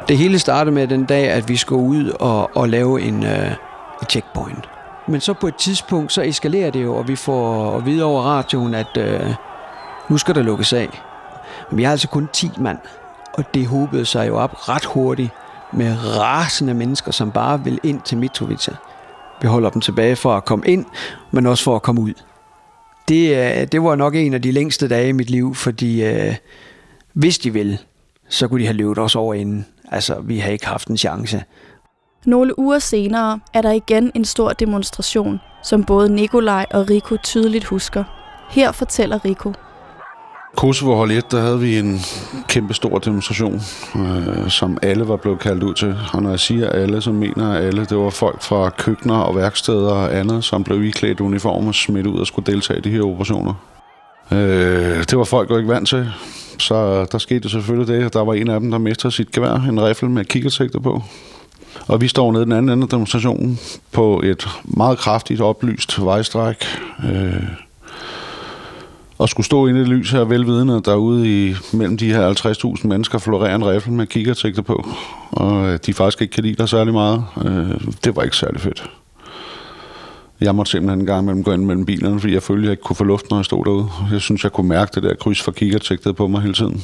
Det 0.07 0.17
hele 0.17 0.39
startede 0.39 0.75
med 0.75 0.87
den 0.87 1.05
dag, 1.05 1.29
at 1.29 1.49
vi 1.49 1.55
skulle 1.55 1.83
ud 1.83 2.09
og, 2.09 2.57
og 2.57 2.69
lave 2.69 3.01
en 3.01 3.23
uh, 3.23 4.07
checkpoint. 4.09 4.69
Men 5.07 5.21
så 5.21 5.33
på 5.33 5.47
et 5.47 5.55
tidspunkt, 5.55 6.13
så 6.13 6.21
eskalerer 6.21 6.71
det 6.71 6.83
jo, 6.83 6.95
og 6.95 7.07
vi 7.07 7.15
får 7.15 7.77
at 7.77 7.85
vide 7.85 8.03
over 8.03 8.21
radioen, 8.21 8.73
at 8.73 8.97
øh, 8.97 9.33
nu 10.09 10.17
skal 10.17 10.35
der 10.35 10.41
lukkes 10.41 10.73
af. 10.73 11.01
Men 11.69 11.77
vi 11.77 11.83
har 11.83 11.91
altså 11.91 12.07
kun 12.07 12.29
10 12.33 12.51
mand, 12.57 12.77
og 13.33 13.53
det 13.53 13.67
håbede 13.67 14.05
sig 14.05 14.27
jo 14.27 14.38
op 14.38 14.69
ret 14.69 14.85
hurtigt 14.85 15.31
med 15.75 16.18
rasende 16.19 16.74
mennesker, 16.74 17.12
som 17.12 17.31
bare 17.31 17.63
vil 17.63 17.80
ind 17.83 18.01
til 18.01 18.18
Mitrovica. 18.18 18.72
Vi 19.42 19.48
holder 19.48 19.69
dem 19.69 19.81
tilbage 19.81 20.16
for 20.16 20.33
at 20.38 20.45
komme 20.45 20.68
ind, 20.68 20.86
men 21.31 21.45
også 21.45 21.63
for 21.63 21.75
at 21.75 21.81
komme 21.81 22.01
ud. 22.01 22.13
Det, 23.07 23.38
øh, 23.38 23.68
det 23.72 23.83
var 23.83 23.95
nok 23.95 24.16
en 24.16 24.33
af 24.33 24.42
de 24.42 24.51
længste 24.51 24.88
dage 24.88 25.10
i 25.10 25.12
mit 25.12 25.30
liv, 25.30 25.56
fordi 25.56 26.04
øh, 26.04 26.36
hvis 27.13 27.38
de 27.38 27.54
ville, 27.54 27.77
så 28.30 28.48
kunne 28.48 28.62
de 28.62 28.66
have 28.66 28.77
løbet 28.77 28.98
os 28.98 29.16
over 29.16 29.33
inden. 29.33 29.66
Altså, 29.92 30.19
vi 30.22 30.39
har 30.39 30.50
ikke 30.50 30.68
haft 30.68 30.88
en 30.88 30.98
chance. 30.98 31.44
Nogle 32.25 32.60
uger 32.60 32.80
senere 32.80 33.39
er 33.54 33.62
der 33.62 33.72
igen 33.72 34.12
en 34.15 34.25
stor 34.25 34.53
demonstration, 34.53 35.39
som 35.63 35.84
både 35.84 36.10
Nikolaj 36.10 36.65
og 36.72 36.89
Rico 36.89 37.17
tydeligt 37.24 37.65
husker. 37.65 38.03
Her 38.50 38.72
fortæller 38.72 39.25
Rico. 39.25 39.53
Kosovo 40.55 40.95
hold 40.95 41.12
1, 41.12 41.31
der 41.31 41.41
havde 41.41 41.59
vi 41.59 41.79
en 41.79 42.00
kæmpe 42.47 42.74
stor 42.74 43.00
demonstration, 43.00 43.62
øh, 43.95 44.50
som 44.50 44.77
alle 44.81 45.07
var 45.07 45.15
blevet 45.15 45.39
kaldt 45.39 45.63
ud 45.63 45.74
til. 45.74 45.95
Og 46.13 46.24
når 46.24 46.29
jeg 46.29 46.39
siger 46.39 46.69
alle, 46.69 47.01
så 47.01 47.12
mener 47.12 47.53
jeg 47.53 47.63
alle. 47.63 47.85
Det 47.85 47.97
var 47.97 48.09
folk 48.09 48.41
fra 48.41 48.69
køkkener 48.69 49.15
og 49.15 49.35
værksteder 49.35 49.91
og 49.91 50.15
andet, 50.15 50.43
som 50.43 50.63
blev 50.63 50.83
iklædt 50.83 51.21
uniform 51.21 51.67
og 51.67 51.75
smidt 51.75 52.07
ud 52.07 52.19
og 52.19 52.27
skulle 52.27 52.53
deltage 52.53 52.79
i 52.79 52.81
de 52.81 52.89
her 52.89 53.01
operationer. 53.01 53.53
Øh, 54.31 55.03
det 55.09 55.17
var 55.17 55.24
folk 55.24 55.50
jo 55.50 55.57
ikke 55.57 55.69
vant 55.69 55.88
til. 55.88 56.09
Så 56.59 57.05
der 57.12 57.17
skete 57.17 57.50
selvfølgelig 57.50 57.95
det, 57.95 58.13
der 58.13 58.24
var 58.24 58.33
en 58.33 58.50
af 58.50 58.59
dem, 58.59 58.71
der 58.71 58.77
mistede 58.77 59.12
sit 59.12 59.31
gevær, 59.31 59.53
en 59.53 59.83
rifle 59.88 60.09
med 60.09 60.25
kikkelsigter 60.25 60.79
på. 60.79 61.03
Og 61.88 62.01
vi 62.01 62.07
står 62.07 62.31
nede 62.31 62.43
den 62.43 62.51
anden 62.51 62.69
ende 62.69 62.83
af 62.83 62.89
demonstrationen 62.89 63.59
på 63.91 64.21
et 64.24 64.47
meget 64.63 64.97
kraftigt 64.97 65.41
oplyst 65.41 66.05
vejstræk. 66.05 66.65
Øh, 67.05 67.64
at 69.24 69.29
skulle 69.29 69.45
stå 69.45 69.67
inde 69.67 69.81
i 69.81 69.84
lys 69.84 70.12
her 70.12 70.24
velvidende, 70.24 70.81
derude 70.86 71.50
i, 71.50 71.55
mellem 71.74 71.98
de 71.98 72.13
her 72.13 72.34
50.000 72.81 72.88
mennesker 72.88 73.17
florerer 73.17 73.55
en 73.55 73.67
rifle 73.67 73.93
med 73.93 74.07
kikkertægter 74.07 74.62
på, 74.62 74.88
og 75.31 75.67
øh, 75.67 75.79
de 75.86 75.93
faktisk 75.93 76.22
ikke 76.22 76.31
kan 76.31 76.43
lide 76.43 76.55
dig 76.55 76.69
særlig 76.69 76.93
meget. 76.93 77.24
Øh, 77.45 77.81
det 78.03 78.15
var 78.15 78.24
ikke 78.24 78.38
særlig 78.38 78.62
fedt. 78.62 78.89
Jeg 80.41 80.55
måtte 80.55 80.72
simpelthen 80.72 81.00
en 81.00 81.05
gang 81.05 81.22
imellem 81.24 81.43
gå 81.43 81.53
ind 81.53 81.65
mellem 81.65 81.86
bilerne, 81.86 82.19
fordi 82.19 82.34
jeg 82.34 82.43
følte, 82.43 82.62
at 82.62 82.65
jeg 82.65 82.72
ikke 82.72 82.84
kunne 82.84 82.95
få 82.95 83.03
luft, 83.03 83.29
når 83.29 83.38
jeg 83.38 83.45
stod 83.45 83.65
derude. 83.65 83.88
Jeg 84.12 84.22
synes, 84.22 84.43
jeg 84.43 84.51
kunne 84.51 84.69
mærke 84.69 84.91
det 84.95 85.03
der 85.03 85.15
kryds 85.15 85.41
for 85.41 85.51
kikkertægtet 85.51 86.15
på 86.15 86.27
mig 86.27 86.41
hele 86.41 86.53
tiden. 86.53 86.84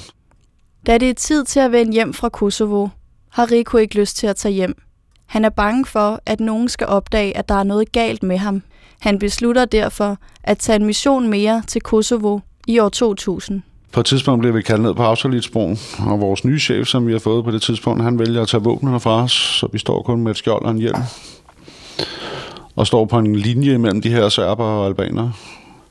Da 0.88 0.97
det 0.97 1.09
er 1.09 1.13
tid 1.13 1.43
til 1.45 1.59
at 1.59 1.71
vende 1.71 1.93
hjem 1.93 2.13
fra 2.13 2.29
Kosovo, 2.29 2.88
har 3.29 3.51
Rico 3.51 3.77
ikke 3.77 3.95
lyst 3.95 4.17
til 4.17 4.27
at 4.27 4.35
tage 4.35 4.53
hjem. 4.53 4.81
Han 5.25 5.45
er 5.45 5.50
bange 5.50 5.85
for, 5.85 6.21
at 6.25 6.39
nogen 6.39 6.69
skal 6.69 6.88
opdage, 6.88 7.38
at 7.38 7.50
der 7.50 7.55
er 7.55 7.63
noget 7.63 7.91
galt 7.91 8.23
med 8.23 8.38
ham, 8.38 8.61
han 9.01 9.20
beslutter 9.20 9.65
derfor 9.65 10.17
at 10.43 10.58
tage 10.58 10.75
en 10.75 10.86
mission 10.86 11.29
mere 11.29 11.63
til 11.67 11.81
Kosovo 11.81 12.39
i 12.67 12.79
år 12.79 12.89
2000. 12.89 13.62
På 13.91 14.00
et 14.00 14.05
tidspunkt 14.05 14.41
bliver 14.41 14.53
vi 14.53 14.62
kaldt 14.62 14.81
ned 14.81 14.93
på 14.93 15.03
Austerlitz-broen, 15.03 15.79
og 16.00 16.22
vores 16.22 16.46
nye 16.46 16.60
chef, 16.60 16.88
som 16.88 17.08
vi 17.08 17.12
har 17.12 17.20
fået 17.20 17.43
på 17.43 17.51
det 17.51 17.62
tidspunkt, 17.62 18.03
han 18.03 18.20
vælger 18.20 18.41
at 18.41 18.48
tage 18.48 18.63
våbnene 18.63 19.00
fra 19.00 19.24
os, 19.24 19.31
så 19.31 19.67
vi 19.74 19.79
står 19.79 20.01
kun 20.01 20.22
med 20.22 20.31
et 20.31 20.38
skjold 20.38 20.65
og 20.65 20.72
en 20.72 20.77
hjelm. 20.77 21.01
Og 22.75 22.88
står 22.88 23.05
på 23.05 23.17
en 23.17 23.36
linje 23.36 23.77
mellem 23.77 24.01
de 24.01 24.10
her 24.10 24.29
serber 24.29 24.63
og 24.63 24.86
albanere. 24.86 25.34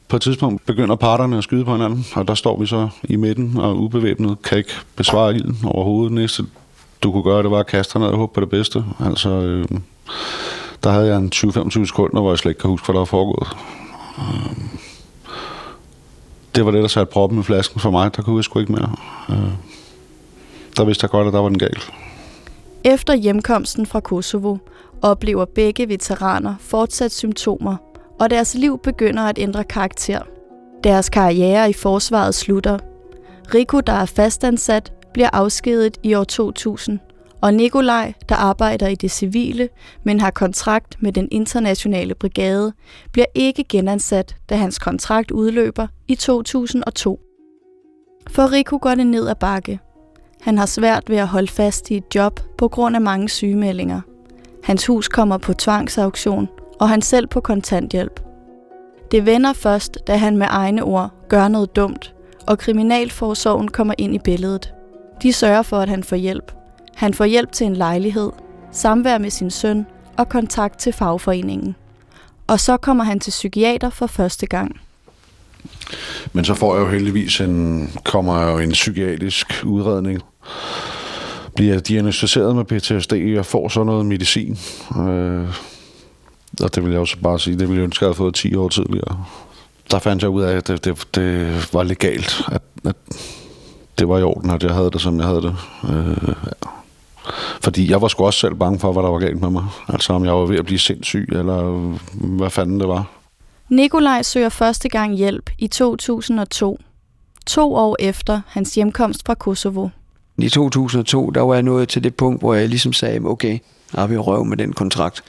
På 0.08 0.16
et 0.16 0.22
tidspunkt 0.22 0.66
begynder 0.66 0.96
parterne 0.96 1.38
at 1.38 1.44
skyde 1.44 1.64
på 1.64 1.72
hinanden, 1.72 2.06
og 2.14 2.28
der 2.28 2.34
står 2.34 2.60
vi 2.60 2.66
så 2.66 2.88
i 3.04 3.16
midten 3.16 3.56
og 3.56 3.78
ubevæbnet, 3.78 4.42
kan 4.42 4.58
ikke 4.58 4.72
besvare 4.96 5.34
ilden 5.34 5.58
overhovedet. 5.64 6.12
Næste, 6.12 6.42
du 7.02 7.12
kunne 7.12 7.22
gøre, 7.22 7.42
det 7.42 7.50
var 7.50 7.60
at 7.60 7.66
kaste 7.66 7.98
ned 7.98 8.06
og 8.06 8.16
håbe 8.16 8.34
på 8.34 8.40
det 8.40 8.50
bedste. 8.50 8.84
Altså, 9.00 9.30
øh, 9.30 9.64
der 10.82 10.90
havde 10.90 11.06
jeg 11.06 11.16
en 11.16 11.30
20-25 11.34 11.86
sekunder, 11.86 12.20
hvor 12.20 12.30
jeg 12.30 12.38
slet 12.38 12.50
ikke 12.50 12.60
kan 12.60 12.70
huske, 12.70 12.86
hvad 12.86 12.94
der 12.94 13.00
var 13.00 13.04
foregået. 13.04 13.48
Øhm, 14.18 14.68
det 16.54 16.64
var 16.64 16.70
det, 16.70 16.82
der 16.82 16.88
satte 16.88 17.12
proppen 17.12 17.40
i 17.40 17.42
flasken 17.42 17.80
for 17.80 17.90
mig. 17.90 18.16
Der 18.16 18.22
kunne 18.22 18.36
jeg 18.36 18.44
sgu 18.44 18.58
ikke 18.58 18.72
mere. 18.72 18.96
Øh, 19.30 19.52
der 20.76 20.84
vidste 20.84 21.04
jeg 21.04 21.10
godt, 21.10 21.26
at 21.26 21.32
der 21.32 21.40
var 21.40 21.48
den 21.48 21.58
galt. 21.58 21.92
Efter 22.84 23.14
hjemkomsten 23.14 23.86
fra 23.86 24.00
Kosovo 24.00 24.56
oplever 25.02 25.44
begge 25.44 25.88
veteraner 25.88 26.54
fortsat 26.60 27.12
symptomer, 27.12 27.76
og 28.20 28.30
deres 28.30 28.54
liv 28.54 28.78
begynder 28.82 29.22
at 29.22 29.38
ændre 29.38 29.64
karakter. 29.64 30.22
Deres 30.84 31.08
karriere 31.08 31.70
i 31.70 31.72
forsvaret 31.72 32.34
slutter. 32.34 32.78
Rico, 33.54 33.80
der 33.80 33.92
er 33.92 34.06
fastansat, 34.06 34.92
bliver 35.12 35.30
afskedet 35.32 35.98
i 36.02 36.14
år 36.14 36.24
2000, 36.24 36.98
og 37.42 37.54
Nikolaj, 37.54 38.12
der 38.28 38.34
arbejder 38.34 38.88
i 38.88 38.94
det 38.94 39.10
civile, 39.10 39.68
men 40.04 40.20
har 40.20 40.30
kontrakt 40.30 41.02
med 41.02 41.12
den 41.12 41.28
internationale 41.30 42.14
brigade, 42.14 42.72
bliver 43.12 43.26
ikke 43.34 43.64
genansat, 43.64 44.36
da 44.50 44.56
hans 44.56 44.78
kontrakt 44.78 45.30
udløber 45.30 45.86
i 46.08 46.14
2002. 46.14 47.20
For 48.30 48.52
Rico 48.52 48.78
går 48.82 48.94
det 48.94 49.06
ned 49.06 49.28
ad 49.28 49.34
bakke. 49.34 49.78
Han 50.40 50.58
har 50.58 50.66
svært 50.66 51.10
ved 51.10 51.16
at 51.16 51.28
holde 51.28 51.48
fast 51.48 51.90
i 51.90 51.96
et 51.96 52.14
job 52.14 52.40
på 52.58 52.68
grund 52.68 52.96
af 52.96 53.02
mange 53.02 53.28
sygemeldinger. 53.28 54.00
Hans 54.64 54.86
hus 54.86 55.08
kommer 55.08 55.38
på 55.38 55.52
tvangsauktion, 55.52 56.48
og 56.80 56.88
han 56.88 57.02
selv 57.02 57.26
på 57.26 57.40
kontanthjælp. 57.40 58.20
Det 59.10 59.26
vender 59.26 59.52
først, 59.52 59.98
da 60.06 60.16
han 60.16 60.36
med 60.36 60.46
egne 60.50 60.82
ord 60.82 61.10
gør 61.28 61.48
noget 61.48 61.76
dumt, 61.76 62.14
og 62.46 62.58
Kriminalforsorgen 62.58 63.68
kommer 63.68 63.94
ind 63.98 64.14
i 64.14 64.18
billedet. 64.18 64.74
De 65.22 65.32
sørger 65.32 65.62
for, 65.62 65.76
at 65.78 65.88
han 65.88 66.04
får 66.04 66.16
hjælp. 66.16 66.59
Han 67.00 67.14
får 67.14 67.24
hjælp 67.24 67.52
til 67.52 67.66
en 67.66 67.76
lejlighed, 67.76 68.30
samvær 68.72 69.18
med 69.18 69.30
sin 69.30 69.50
søn 69.50 69.86
og 70.16 70.28
kontakt 70.28 70.78
til 70.78 70.92
fagforeningen. 70.92 71.76
Og 72.46 72.60
så 72.60 72.76
kommer 72.76 73.04
han 73.04 73.20
til 73.20 73.30
psykiater 73.30 73.90
for 73.90 74.06
første 74.06 74.46
gang. 74.46 74.80
Men 76.32 76.44
så 76.44 76.54
får 76.54 76.76
jeg 76.76 76.84
jo 76.84 76.90
heldigvis 76.90 77.40
en, 77.40 77.90
kommer 78.04 78.40
jeg 78.40 78.52
jo 78.52 78.58
en 78.58 78.70
psykiatrisk 78.70 79.62
udredning. 79.64 80.20
Bliver 81.54 81.80
diagnostiseret 81.80 82.56
med 82.56 82.64
PTSD 82.64 83.38
og 83.38 83.46
får 83.46 83.68
så 83.68 83.84
noget 83.84 84.06
medicin. 84.06 84.58
Øh, 84.96 85.48
og 86.62 86.74
det 86.74 86.84
vil 86.84 86.90
jeg 86.90 87.00
også 87.00 87.16
bare 87.22 87.38
sige, 87.38 87.58
det 87.58 87.68
ville 87.68 87.80
jeg 87.80 87.84
ønske, 87.84 88.02
at 88.02 88.02
jeg 88.02 88.08
havde 88.08 88.16
fået 88.16 88.34
10 88.34 88.54
år 88.54 88.68
tidligere. 88.68 89.24
Der 89.90 89.98
fandt 89.98 90.22
jeg 90.22 90.30
ud 90.30 90.42
af, 90.42 90.56
at 90.56 90.68
det, 90.68 90.84
det, 90.84 91.08
det 91.14 91.74
var 91.74 91.82
legalt, 91.82 92.42
at, 92.52 92.62
at 92.84 92.96
det 93.98 94.08
var 94.08 94.18
i 94.18 94.22
orden, 94.22 94.50
at 94.50 94.62
jeg 94.62 94.74
havde 94.74 94.90
det, 94.90 95.00
som 95.00 95.18
jeg 95.18 95.26
havde 95.26 95.42
det. 95.42 95.56
Øh, 95.84 96.28
ja. 96.28 96.79
Fordi 97.60 97.90
jeg 97.90 98.02
var 98.02 98.08
sgu 98.08 98.24
også 98.24 98.38
selv 98.38 98.54
bange 98.54 98.78
for, 98.78 98.92
hvad 98.92 99.02
der 99.02 99.08
var 99.10 99.18
galt 99.18 99.40
med 99.40 99.50
mig. 99.50 99.64
Altså 99.88 100.12
om 100.12 100.24
jeg 100.24 100.32
var 100.32 100.46
ved 100.46 100.58
at 100.58 100.64
blive 100.64 100.78
sindssyg, 100.78 101.28
eller 101.32 101.62
hvad 102.12 102.50
fanden 102.50 102.80
det 102.80 102.88
var. 102.88 103.10
Nikolaj 103.68 104.22
søger 104.22 104.48
første 104.48 104.88
gang 104.88 105.14
hjælp 105.14 105.50
i 105.58 105.66
2002. 105.66 106.78
To 107.46 107.74
år 107.74 107.96
efter 107.98 108.40
hans 108.46 108.74
hjemkomst 108.74 109.26
fra 109.26 109.34
Kosovo. 109.34 109.88
I 110.38 110.48
2002, 110.48 111.30
der 111.30 111.40
var 111.40 111.54
jeg 111.54 111.62
nået 111.62 111.88
til 111.88 112.04
det 112.04 112.14
punkt, 112.14 112.40
hvor 112.40 112.54
jeg 112.54 112.68
ligesom 112.68 112.92
sagde, 112.92 113.20
okay, 113.24 113.58
har 113.94 114.06
vi 114.06 114.16
røv 114.16 114.44
med 114.44 114.56
den 114.56 114.72
kontrakt. 114.72 115.22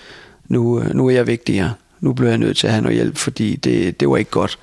Nu, 0.48 0.80
øh, 0.80 0.94
nu 0.94 1.08
er 1.08 1.12
jeg 1.12 1.28
vigtigere. 1.28 1.74
Nu 2.00 2.14
bliver 2.14 2.30
jeg 2.30 2.38
nødt 2.38 2.58
til 2.58 2.68
at 2.68 2.74
have 2.74 2.82
noget 2.82 2.96
hjælp, 2.96 3.18
fordi 3.18 3.56
det, 3.56 4.00
det 4.00 4.10
var 4.10 4.18
ikke 4.18 4.32
godt. 4.32 4.60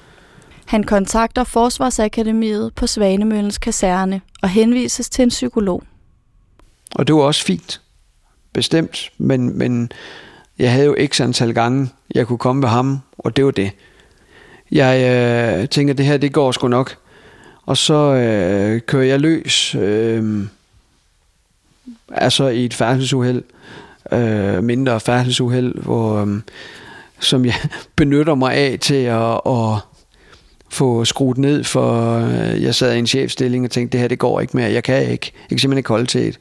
Han 0.65 0.85
kontakter 0.85 1.45
Forsvarsakademiet 1.45 2.75
på 2.75 2.87
Svanemøllens 2.87 3.59
kaserne 3.59 4.21
og 4.43 4.49
henvises 4.49 5.11
til 5.11 5.23
en 5.23 5.29
psykolog. 5.29 5.83
Og 6.95 7.07
det 7.07 7.15
var 7.15 7.23
også 7.23 7.45
fint, 7.45 7.81
bestemt, 8.53 9.13
men, 9.19 9.59
men 9.59 9.93
jeg 10.59 10.73
havde 10.73 10.87
jo 10.87 10.97
x 11.07 11.21
antal 11.21 11.55
gange, 11.55 11.89
jeg 12.15 12.27
kunne 12.27 12.39
komme 12.39 12.63
ved 12.63 12.69
ham, 12.69 12.99
og 13.19 13.37
det 13.37 13.45
var 13.45 13.51
det. 13.51 13.71
Jeg 14.71 15.01
øh, 15.61 15.69
tænker, 15.69 15.95
det 15.95 16.07
her, 16.07 16.17
det 16.17 16.33
går 16.33 16.53
sgu 16.53 16.69
nok. 16.69 16.97
Og 17.67 17.77
så 17.77 17.95
øh, 17.95 18.81
kører 18.81 19.05
jeg 19.05 19.21
løs, 19.21 19.75
øh, 19.75 20.47
altså 22.13 22.49
i 22.49 22.65
et 22.65 22.75
færdselsuheld, 22.75 23.43
øh, 24.13 24.65
mindre 24.65 25.01
færdselsuheld, 25.01 25.75
hvor, 25.83 26.17
øh, 26.17 26.41
som 27.21 27.45
jeg 27.45 27.55
benytter 27.97 28.35
mig 28.35 28.55
af 28.55 28.79
til 28.81 29.05
at, 29.05 29.41
at 29.47 29.79
få 30.71 31.05
skruet 31.05 31.39
ned, 31.39 31.65
for 31.65 32.19
øh, 32.19 32.63
jeg 32.63 32.75
sad 32.75 32.95
i 32.95 32.99
en 32.99 33.07
chefstilling 33.07 33.65
og 33.65 33.71
tænkte, 33.71 33.93
det 33.93 34.01
her 34.01 34.09
det 34.09 34.19
går 34.19 34.41
ikke 34.41 34.57
mere, 34.57 34.71
jeg 34.71 34.85
kan 34.85 35.03
ikke, 35.03 35.33
jeg 35.35 35.49
kan 35.49 35.59
simpelthen 35.59 35.79
ikke 35.79 35.89
holde 35.89 36.07
til 36.07 36.29
et. 36.29 36.39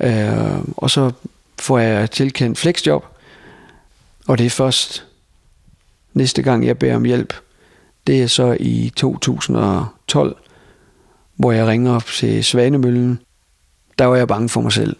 Øh, 0.00 0.58
og 0.76 0.90
så 0.90 1.12
får 1.58 1.78
jeg 1.78 2.10
tilkendt 2.10 2.58
flexjob, 2.58 3.04
og 4.28 4.38
det 4.38 4.46
er 4.46 4.50
først 4.50 5.06
næste 6.14 6.42
gang, 6.42 6.66
jeg 6.66 6.78
beder 6.78 6.96
om 6.96 7.04
hjælp. 7.04 7.34
Det 8.06 8.22
er 8.22 8.26
så 8.26 8.56
i 8.60 8.92
2012, 8.96 10.36
hvor 11.36 11.52
jeg 11.52 11.66
ringer 11.66 11.94
op 11.94 12.04
til 12.04 12.44
Svanemøllen. 12.44 13.20
Der 13.98 14.04
var 14.04 14.16
jeg 14.16 14.28
bange 14.28 14.48
for 14.48 14.60
mig 14.60 14.72
selv. 14.72 14.96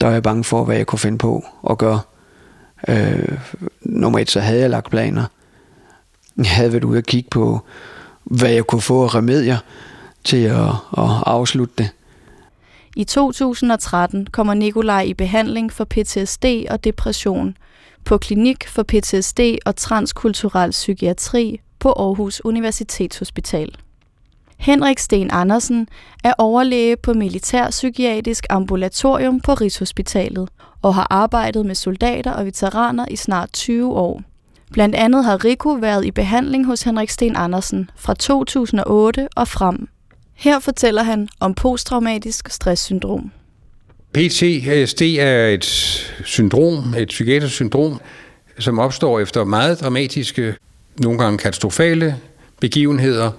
Der 0.00 0.06
var 0.06 0.12
jeg 0.12 0.22
bange 0.22 0.44
for, 0.44 0.64
hvad 0.64 0.76
jeg 0.76 0.86
kunne 0.86 0.98
finde 0.98 1.18
på 1.18 1.44
at 1.70 1.78
gøre. 1.78 2.00
Øh, 2.88 3.38
nummer 3.82 4.18
et, 4.18 4.30
så 4.30 4.40
havde 4.40 4.60
jeg 4.60 4.70
lagt 4.70 4.90
planer. 4.90 5.24
Jeg 6.36 6.50
havde 6.50 6.72
været 6.72 6.84
ude 6.84 6.98
og 6.98 7.04
kigge 7.04 7.30
på, 7.30 7.60
hvad 8.24 8.50
jeg 8.50 8.64
kunne 8.64 8.80
få 8.80 9.04
af 9.04 9.14
remedier 9.14 9.58
til 10.24 10.44
at, 10.44 10.68
at 10.98 11.10
afslutte 11.26 11.74
det. 11.78 11.90
I 12.96 13.04
2013 13.04 14.26
kommer 14.26 14.54
Nikolaj 14.54 15.02
i 15.02 15.14
behandling 15.14 15.72
for 15.72 15.84
PTSD 15.84 16.44
og 16.70 16.84
depression 16.84 17.56
på 18.04 18.18
Klinik 18.18 18.68
for 18.68 18.82
PTSD 18.82 19.40
og 19.66 19.76
Transkulturel 19.76 20.70
Psykiatri 20.70 21.60
på 21.78 21.92
Aarhus 21.92 22.40
Universitetshospital. 22.44 23.76
Henrik 24.58 24.98
Sten 24.98 25.30
Andersen 25.30 25.88
er 26.24 26.32
overlæge 26.38 26.96
på 26.96 27.12
Militærpsykiatrisk 27.12 28.46
Ambulatorium 28.50 29.40
på 29.40 29.54
Rigshospitalet 29.54 30.48
og 30.82 30.94
har 30.94 31.06
arbejdet 31.10 31.66
med 31.66 31.74
soldater 31.74 32.32
og 32.32 32.46
veteraner 32.46 33.06
i 33.10 33.16
snart 33.16 33.52
20 33.52 33.94
år. 33.96 34.22
Blandt 34.72 34.94
andet 34.94 35.24
har 35.24 35.44
Rico 35.44 35.68
været 35.70 36.04
i 36.04 36.10
behandling 36.10 36.66
hos 36.66 36.82
Henrik 36.82 37.10
Sten 37.10 37.36
Andersen 37.36 37.90
fra 37.96 38.14
2008 38.14 39.28
og 39.36 39.48
frem. 39.48 39.88
Her 40.40 40.58
fortæller 40.58 41.02
han 41.02 41.28
om 41.40 41.54
posttraumatisk 41.54 42.48
stresssyndrom. 42.48 43.30
PTSD 44.12 45.02
er 45.02 45.46
et 45.46 45.64
syndrom, 46.24 46.94
et 46.98 47.08
psykiatrisk 47.08 47.54
syndrom, 47.54 48.00
som 48.58 48.78
opstår 48.78 49.20
efter 49.20 49.44
meget 49.44 49.80
dramatiske, 49.80 50.54
nogle 50.98 51.18
gange 51.18 51.38
katastrofale 51.38 52.16
begivenheder. 52.60 53.30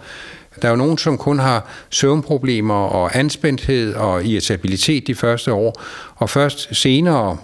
Der 0.61 0.67
er 0.67 0.71
jo 0.71 0.75
nogen, 0.75 0.97
som 0.97 1.17
kun 1.17 1.39
har 1.39 1.67
søvnproblemer 1.89 2.73
og 2.73 3.19
anspændthed 3.19 3.93
og 3.93 4.25
irritabilitet 4.25 5.07
de 5.07 5.15
første 5.15 5.53
år, 5.53 5.81
og 6.15 6.29
først 6.29 6.75
senere 6.75 7.37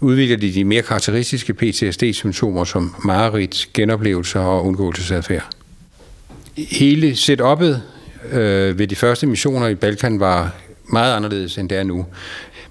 udvikler 0.00 0.36
de 0.36 0.54
de 0.54 0.64
mere 0.64 0.82
karakteristiske 0.82 1.54
PTSD-symptomer 1.54 2.64
som 2.64 2.94
mareridt, 3.04 3.68
genoplevelser 3.74 4.40
og 4.40 4.66
undgåelsesadfærd. 4.66 5.50
Hele 6.56 7.12
setup'et 7.12 7.99
øh, 8.32 8.78
ved 8.78 8.86
de 8.86 8.96
første 8.96 9.26
missioner 9.26 9.68
i 9.68 9.74
Balkan 9.74 10.20
var 10.20 10.54
meget 10.92 11.16
anderledes, 11.16 11.58
end 11.58 11.68
det 11.68 11.78
er 11.78 11.82
nu. 11.82 12.06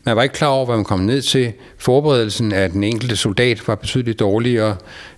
Man 0.04 0.16
var 0.16 0.24
ikke 0.24 0.34
klar 0.34 0.48
over, 0.48 0.66
hvad 0.66 0.76
man 0.76 0.86
kom 0.86 1.00
ned 1.00 1.22
til. 1.22 1.54
Forberedelsen 1.78 2.52
af 2.52 2.70
den 2.70 2.84
enkelte 2.84 3.16
soldat 3.16 3.68
var 3.68 3.76
betydeligt 3.76 4.20
dårligere. 4.20 4.76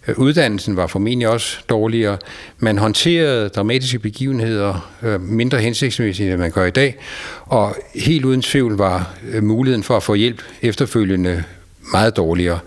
Øh, 0.07 0.19
uddannelsen 0.19 0.75
var 0.75 0.87
formentlig 0.87 1.27
også 1.27 1.57
dårligere. 1.69 2.17
Man 2.59 2.77
håndterede 2.77 3.49
dramatiske 3.49 3.99
begivenheder 3.99 4.91
øh, 5.03 5.21
mindre 5.21 5.57
hensigtsmæssigt, 5.57 6.31
end 6.31 6.39
man 6.39 6.51
gør 6.51 6.65
i 6.65 6.71
dag. 6.71 6.95
Og 7.45 7.75
helt 7.95 8.25
uden 8.25 8.41
tvivl 8.41 8.77
var 8.77 9.13
øh, 9.31 9.43
muligheden 9.43 9.83
for 9.83 9.97
at 9.97 10.03
få 10.03 10.13
hjælp 10.13 10.41
efterfølgende 10.61 11.43
meget 11.91 12.17
dårligere. 12.17 12.59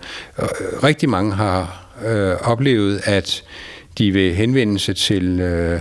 Rigtig 0.83 1.09
mange 1.09 1.33
har 1.33 1.85
øh, 2.05 2.35
oplevet, 2.41 3.01
at 3.03 3.43
de 3.97 4.13
ved 4.13 4.33
henvendelse 4.33 4.93
til 4.93 5.39
øh, 5.39 5.79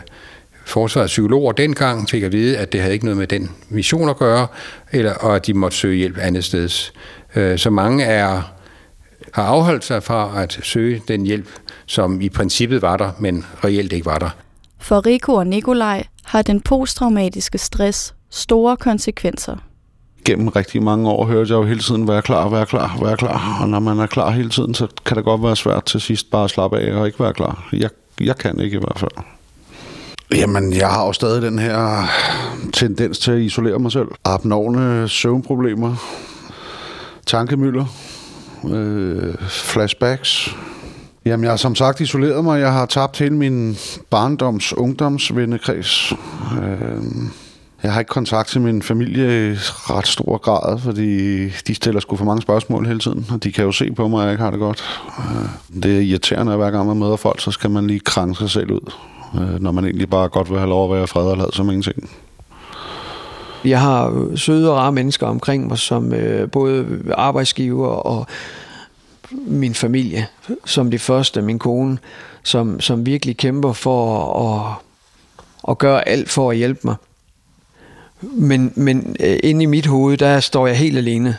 forsvarets 0.66 1.12
psykologer 1.12 1.52
dengang 1.52 2.08
fik 2.08 2.22
at 2.22 2.32
vide, 2.32 2.58
at 2.58 2.72
det 2.72 2.80
havde 2.80 2.94
ikke 2.94 3.04
noget 3.04 3.18
med 3.18 3.26
den 3.26 3.50
mission 3.68 4.08
at 4.08 4.16
gøre, 4.16 4.46
eller, 4.92 5.14
og 5.14 5.36
at 5.36 5.46
de 5.46 5.54
måtte 5.54 5.76
søge 5.76 5.96
hjælp 5.96 6.18
andet 6.18 6.44
sted. 6.44 6.68
Øh, 7.36 7.58
så 7.58 7.70
mange 7.70 8.04
er, 8.04 8.42
har 9.32 9.42
afholdt 9.42 9.84
sig 9.84 10.02
fra 10.02 10.42
at 10.42 10.58
søge 10.62 11.02
den 11.08 11.26
hjælp, 11.26 11.48
som 11.86 12.20
i 12.20 12.28
princippet 12.28 12.82
var 12.82 12.96
der, 12.96 13.10
men 13.18 13.44
reelt 13.64 13.92
ikke 13.92 14.06
var 14.06 14.18
der. 14.18 14.30
For 14.80 15.06
Rico 15.06 15.34
og 15.34 15.46
Nikolaj 15.46 16.04
har 16.24 16.42
den 16.42 16.60
posttraumatiske 16.60 17.58
stress 17.58 18.14
store 18.30 18.76
konsekvenser. 18.76 19.56
Gennem 20.24 20.48
rigtig 20.48 20.82
mange 20.82 21.10
år 21.10 21.24
hørte 21.24 21.52
jeg 21.52 21.58
jo 21.58 21.64
hele 21.64 21.80
tiden, 21.80 22.08
være 22.08 22.22
klar, 22.22 22.48
være 22.48 22.66
klar, 22.66 22.98
være 23.02 23.16
klar. 23.16 23.58
Og 23.60 23.68
når 23.68 23.78
man 23.78 23.98
er 23.98 24.06
klar 24.06 24.30
hele 24.30 24.50
tiden, 24.50 24.74
så 24.74 24.86
kan 25.06 25.16
det 25.16 25.24
godt 25.24 25.42
være 25.42 25.56
svært 25.56 25.84
til 25.84 26.00
sidst 26.00 26.30
bare 26.30 26.44
at 26.44 26.50
slappe 26.50 26.78
af 26.78 26.94
og 26.94 27.06
ikke 27.06 27.20
være 27.20 27.34
klar. 27.34 27.68
Jeg, 27.72 27.90
jeg 28.20 28.36
kan 28.36 28.60
ikke 28.60 28.76
i 28.76 28.80
hvert 28.80 28.98
fald. 28.98 29.33
Jamen, 30.32 30.72
jeg 30.72 30.88
har 30.88 31.06
jo 31.06 31.12
stadig 31.12 31.42
den 31.42 31.58
her 31.58 32.06
tendens 32.72 33.18
til 33.18 33.32
at 33.32 33.40
isolere 33.40 33.78
mig 33.78 33.92
selv. 33.92 34.08
Abnorme 34.24 35.08
søvnproblemer, 35.08 35.96
tankemøller, 37.26 37.84
øh, 38.70 39.34
flashbacks. 39.48 40.56
Jamen, 41.24 41.44
jeg 41.44 41.52
har 41.52 41.56
som 41.56 41.74
sagt 41.74 42.00
isoleret 42.00 42.44
mig. 42.44 42.60
Jeg 42.60 42.72
har 42.72 42.86
tabt 42.86 43.18
hele 43.18 43.34
min 43.34 43.76
barndoms, 44.10 44.72
ungdomsvennekreds. 44.72 46.12
Øh, 46.62 47.02
jeg 47.84 47.92
har 47.92 48.00
ikke 48.00 48.08
kontakt 48.08 48.48
til 48.48 48.60
min 48.60 48.82
familie 48.82 49.52
i 49.52 49.54
ret 49.90 50.06
stor 50.06 50.38
grad, 50.38 50.78
fordi 50.78 51.48
de 51.48 51.74
stiller 51.74 52.00
sgu 52.00 52.16
for 52.16 52.24
mange 52.24 52.42
spørgsmål 52.42 52.86
hele 52.86 52.98
tiden, 52.98 53.26
og 53.30 53.44
de 53.44 53.52
kan 53.52 53.64
jo 53.64 53.72
se 53.72 53.92
på 53.92 54.08
mig, 54.08 54.20
at 54.20 54.24
jeg 54.24 54.32
ikke 54.32 54.44
har 54.44 54.50
det 54.50 54.60
godt. 54.60 54.84
Øh, 55.18 55.82
det 55.82 55.96
er 55.96 56.00
irriterende, 56.00 56.52
at 56.52 56.58
hver 56.58 56.70
gang 56.70 56.86
man 56.86 56.98
møder 56.98 57.16
folk, 57.16 57.40
så 57.40 57.50
skal 57.50 57.70
man 57.70 57.86
lige 57.86 58.00
krænke 58.00 58.38
sig 58.38 58.50
selv 58.50 58.70
ud, 58.70 58.92
øh, 59.34 59.60
når 59.60 59.72
man 59.72 59.84
egentlig 59.84 60.10
bare 60.10 60.28
godt 60.28 60.50
vil 60.50 60.58
have 60.58 60.68
lov 60.68 60.92
at 60.92 60.98
være 60.98 61.06
fred 61.06 61.22
og 61.22 61.36
lad 61.36 61.52
som 61.52 61.68
ingenting. 61.68 62.10
Jeg 63.64 63.80
har 63.80 64.30
søde 64.36 64.70
og 64.70 64.76
rare 64.76 64.92
mennesker 64.92 65.26
omkring 65.26 65.68
mig, 65.68 65.78
som 65.78 66.12
øh, 66.12 66.50
både 66.50 66.86
arbejdsgiver 67.14 67.88
og 67.88 68.26
min 69.30 69.74
familie, 69.74 70.26
som 70.64 70.90
det 70.90 71.00
første, 71.00 71.42
min 71.42 71.58
kone, 71.58 71.98
som, 72.42 72.80
som 72.80 73.06
virkelig 73.06 73.36
kæmper 73.36 73.72
for 73.72 74.32
at, 74.48 74.74
at 75.68 75.78
gøre 75.78 76.08
alt 76.08 76.30
for 76.30 76.50
at 76.50 76.56
hjælpe 76.56 76.80
mig. 76.84 76.96
Men, 78.32 78.72
men 78.76 79.16
øh, 79.20 79.38
inde 79.42 79.62
i 79.62 79.66
mit 79.66 79.86
hoved, 79.86 80.16
der 80.16 80.40
står 80.40 80.66
jeg 80.66 80.76
helt 80.76 80.98
alene. 80.98 81.36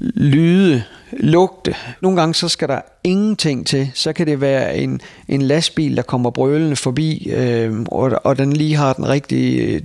Lyde, 0.00 0.82
lugte. 1.12 1.74
Nogle 2.02 2.20
gange 2.20 2.34
så 2.34 2.48
skal 2.48 2.68
der 2.68 2.80
ingenting 3.04 3.66
til. 3.66 3.90
Så 3.94 4.12
kan 4.12 4.26
det 4.26 4.40
være 4.40 4.78
en, 4.78 5.00
en 5.28 5.42
lastbil, 5.42 5.96
der 5.96 6.02
kommer 6.02 6.30
brølende 6.30 6.76
forbi, 6.76 7.30
øh, 7.30 7.80
og, 7.86 8.12
og 8.24 8.38
den 8.38 8.52
lige 8.52 8.76
har 8.76 8.92
den 8.92 9.08
rigtige 9.08 9.62
øh, 9.62 9.80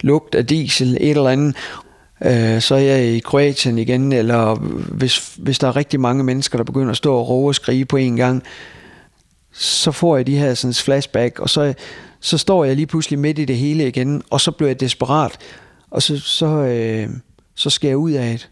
lugt 0.00 0.34
af 0.34 0.46
diesel, 0.46 0.96
et 1.00 1.10
eller 1.10 1.30
andet. 1.30 1.56
Øh, 2.24 2.60
så 2.60 2.74
er 2.74 2.78
jeg 2.78 3.04
i 3.04 3.18
Kroatien 3.18 3.78
igen, 3.78 4.12
eller 4.12 4.54
hvis, 4.94 5.34
hvis 5.36 5.58
der 5.58 5.68
er 5.68 5.76
rigtig 5.76 6.00
mange 6.00 6.24
mennesker, 6.24 6.58
der 6.58 6.64
begynder 6.64 6.90
at 6.90 6.96
stå 6.96 7.14
og 7.14 7.28
råbe 7.28 7.48
og 7.48 7.54
skrige 7.54 7.84
på 7.84 7.96
en 7.96 8.16
gang, 8.16 8.42
så 9.52 9.92
får 9.92 10.16
jeg 10.16 10.26
de 10.26 10.38
her 10.38 10.54
sådan 10.54 10.74
flashback, 10.74 11.38
og 11.38 11.50
så, 11.50 11.74
så 12.20 12.38
står 12.38 12.64
jeg 12.64 12.76
lige 12.76 12.86
pludselig 12.86 13.18
midt 13.18 13.38
i 13.38 13.44
det 13.44 13.56
hele 13.56 13.88
igen, 13.88 14.22
og 14.30 14.40
så 14.40 14.50
bliver 14.50 14.68
jeg 14.68 14.80
desperat, 14.80 15.38
og 15.90 16.02
så, 16.02 16.18
så, 16.18 16.46
øh, 16.46 17.08
så 17.54 17.70
skal 17.70 17.88
jeg 17.88 17.96
ud 17.96 18.10
af 18.10 18.38
det. 18.38 18.50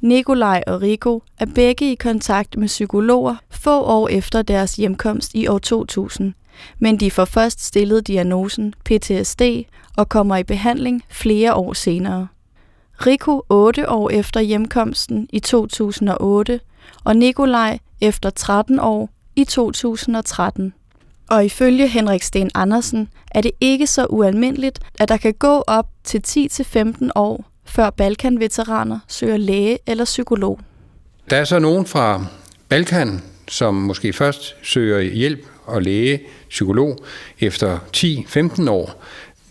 Nikolaj 0.00 0.62
og 0.66 0.82
Rico 0.82 1.22
er 1.38 1.46
begge 1.54 1.92
i 1.92 1.94
kontakt 1.94 2.56
med 2.56 2.66
psykologer 2.68 3.36
få 3.50 3.82
år 3.82 4.08
efter 4.08 4.42
deres 4.42 4.76
hjemkomst 4.76 5.34
i 5.34 5.46
år 5.46 5.58
2000. 5.58 6.34
Men 6.78 7.00
de 7.00 7.10
får 7.10 7.24
først 7.24 7.64
stillet 7.64 8.06
diagnosen 8.06 8.74
PTSD 8.84 9.42
og 9.96 10.08
kommer 10.08 10.36
i 10.36 10.42
behandling 10.42 11.02
flere 11.08 11.54
år 11.54 11.72
senere. 11.72 12.26
Rico 13.06 13.42
8 13.48 13.90
år 13.90 14.10
efter 14.10 14.40
hjemkomsten 14.40 15.28
i 15.32 15.40
2008, 15.40 16.60
og 17.04 17.16
Nikolaj 17.16 17.78
efter 18.00 18.30
13 18.30 18.80
år 18.80 19.10
i 19.36 19.44
2013. 19.44 20.74
Og 21.34 21.44
ifølge 21.44 21.88
Henrik 21.88 22.22
Sten 22.22 22.50
Andersen 22.54 23.08
er 23.30 23.40
det 23.40 23.50
ikke 23.60 23.86
så 23.86 24.06
ualmindeligt, 24.10 24.78
at 24.98 25.08
der 25.08 25.16
kan 25.16 25.34
gå 25.34 25.64
op 25.66 25.86
til 26.04 26.22
10-15 26.28 27.08
år, 27.14 27.50
før 27.64 27.90
Balkan-veteraner 27.90 28.98
søger 29.08 29.36
læge 29.36 29.78
eller 29.86 30.04
psykolog. 30.04 30.60
Der 31.30 31.36
er 31.36 31.44
så 31.44 31.58
nogen 31.58 31.86
fra 31.86 32.26
Balkan, 32.68 33.22
som 33.48 33.74
måske 33.74 34.12
først 34.12 34.56
søger 34.62 35.00
hjælp 35.00 35.46
og 35.64 35.82
læge, 35.82 36.20
psykolog, 36.48 36.98
efter 37.40 37.78
10-15 37.96 38.70
år. 38.70 39.02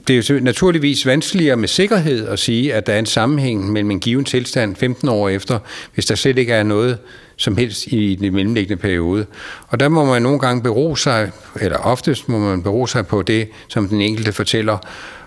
Det 0.08 0.30
er 0.30 0.34
jo 0.34 0.40
naturligvis 0.40 1.06
vanskeligere 1.06 1.58
med 1.58 1.68
sikkerhed 1.68 2.28
at 2.28 2.40
sige, 2.40 2.74
at 2.74 2.88
der 2.88 2.94
er 2.94 3.00
en 3.00 3.06
sammenhæng 3.06 3.72
mellem 3.72 3.92
en 3.92 4.00
given 4.00 4.26
tilstand 4.26 4.76
15 4.76 5.10
år 5.10 5.30
efter, 5.30 5.60
hvis 5.94 6.06
der 6.06 6.16
slet 6.16 6.38
ikke 6.38 6.54
er 6.54 6.64
noget 6.64 6.98
som 7.44 7.58
helst 7.58 7.88
i 7.88 8.16
den 8.16 8.34
mellemliggende 8.34 8.82
periode. 8.82 9.26
Og 9.68 9.80
der 9.80 9.90
må 9.90 10.06
man 10.06 10.22
nogle 10.22 10.40
gange 10.40 10.64
bero 10.64 10.96
sig, 10.96 11.32
eller 11.62 11.78
oftest 11.78 12.30
må 12.30 12.40
man 12.40 12.64
bero 12.64 12.88
sig 12.88 13.08
på 13.08 13.22
det, 13.22 13.50
som 13.68 13.88
den 13.88 14.02
enkelte 14.02 14.32
fortæller. 14.32 14.78